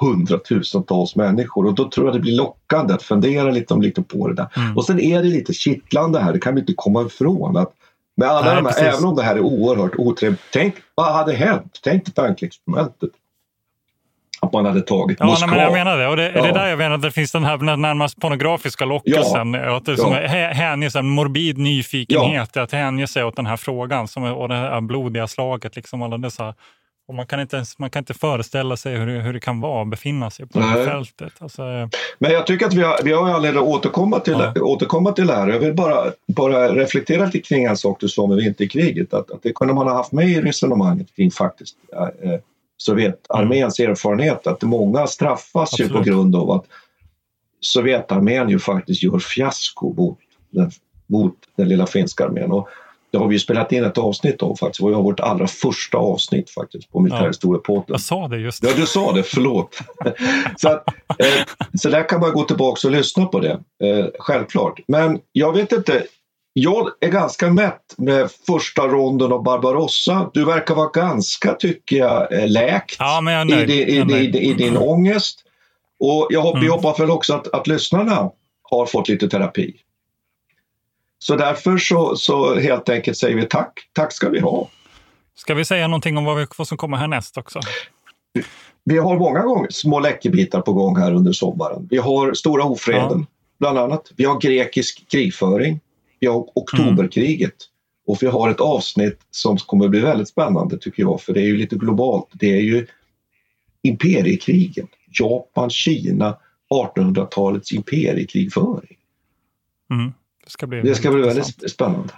[0.00, 4.28] hundratusentals människor och då tror jag det blir lockande att fundera lite, om, lite på
[4.28, 4.48] det där.
[4.76, 7.56] Och sen är det lite kittlande här, det kan vi inte komma ifrån.
[7.56, 7.72] Att
[8.14, 11.32] med alla Nej, de här, även om det här är oerhört otrevligt, tänk vad hade
[11.32, 11.80] hänt?
[11.82, 13.10] Tänk dig tankeexperimentet.
[14.48, 15.46] Att man hade tagit Ja, Moskva.
[15.46, 16.08] nej, men jag menar det.
[16.08, 16.42] Och det, Ja.
[16.42, 19.54] det är där jag menar att det finns den här närmast pornografiska lockelsen.
[19.54, 19.76] Ja.
[19.76, 20.18] Att det som Ja.
[20.18, 22.56] är hä- hänge sig, en morbid nyfikenhet.
[22.56, 25.76] Att hänge sig åt den här frågan som och det här blodiga slaget.
[25.76, 26.54] Liksom alla dessa,
[27.08, 29.60] och man, kan inte, ens- man kan inte föreställa sig hur det, hur det kan
[29.60, 30.86] vara att befinna sig på det här Nej.
[30.86, 31.32] fältet.
[31.38, 31.88] Alltså, eh,
[32.18, 35.34] Men jag tycker att vi har, vi har anledning att återkomma till, återkomma till det
[35.34, 35.48] här.
[35.48, 39.14] Jag vill bara, bara reflektera lite kring en sak du sa med vinterkriget.
[39.14, 41.76] Att, att det kunde man ha haft med i resonemanget kring faktiskt
[42.24, 42.32] eh,
[42.78, 44.46] Sovjetarméns erfarenhet.
[44.46, 46.06] Att många straffas ju på Absolut.
[46.06, 46.64] grund av att
[47.60, 50.18] Sovjetarmén ju faktiskt gör fiasko mot
[50.50, 50.70] den,
[51.06, 52.52] mot den lilla finska armén.
[52.52, 52.68] Och
[53.10, 54.80] det har vi spelat in ett avsnitt om faktiskt.
[54.80, 57.84] Det var vårt allra första avsnitt faktiskt på Militärhistoriepodden.
[57.88, 58.62] jag sa det just.
[58.62, 59.78] Ja, du sa det, förlåt.
[60.56, 64.80] så, att, eh, så där kan man gå tillbaka och lyssna på det, eh, självklart.
[64.88, 66.06] Men jag vet inte,
[66.60, 70.30] jag är ganska mätt med första ronden av Barbarossa.
[70.34, 74.54] Du verkar vara ganska, tycker jag, eh, läkt Ja, jag i, din, i, är i,
[74.54, 75.44] din ångest.
[76.00, 76.72] Och jag hoppas, Mm.
[76.72, 78.30] hoppas väl också att, att lyssnarna
[78.62, 79.74] har fått lite terapi.
[81.18, 83.72] Så därför så, så helt enkelt säger vi tack.
[83.92, 84.68] Tack ska vi ha.
[85.34, 87.60] Ska vi säga någonting om vad, vi, vad som kommer härnäst också?
[88.84, 91.88] Vi har många gånger små läckerbitar på gång här under sommaren.
[91.90, 93.26] Vi har Stora ofreden,
[93.58, 94.12] bland annat.
[94.16, 95.80] Vi har grekisk krigföring.
[96.20, 97.54] Vi har oktoberkriget.
[98.06, 101.46] Och vi har ett avsnitt som kommer bli väldigt spännande tycker jag, för det är
[101.46, 102.26] ju lite globalt.
[102.32, 102.86] Det är ju
[103.82, 104.86] imperiekrigen.
[105.20, 106.36] Japan, Kina,
[106.96, 108.96] 1800-talets imperiekrigföring.
[109.90, 110.12] Mm.
[110.44, 112.12] Det ska bli, Det ska bli väldigt spännande.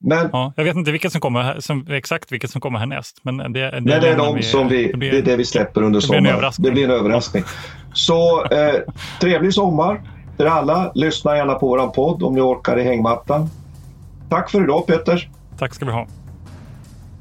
[0.00, 3.20] Men Ja, jag vet inte vilket som kommer, som, exakt vilket som kommer härnäst.
[3.22, 5.44] Men det, det, Nej, det är de som vi, det blir- det är det vi
[5.44, 6.52] släpper under sommaren.
[6.58, 7.42] Det blir en överraskning.
[7.94, 8.74] Så eh,
[9.20, 10.92] trevlig sommar till alla.
[10.94, 13.50] Lyssna gärna på våran podd om ni orkar i hängmattan.
[14.28, 15.30] Tack för idag Peter.
[15.58, 16.06] Tack ska vi ha.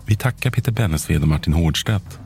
[0.05, 2.20] Vi tackar Peter Bennesved och Martin Hårdstedt.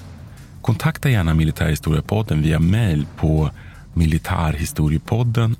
[0.61, 3.49] Kontakta gärna Militärhistoriepodden via mejl på
[3.93, 5.55] militarhistoriepodden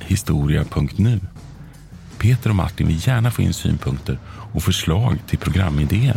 [0.00, 1.20] historia.nu.
[2.18, 4.18] Peter och Martin vill gärna få in synpunkter
[4.52, 6.16] och förslag till programidéer.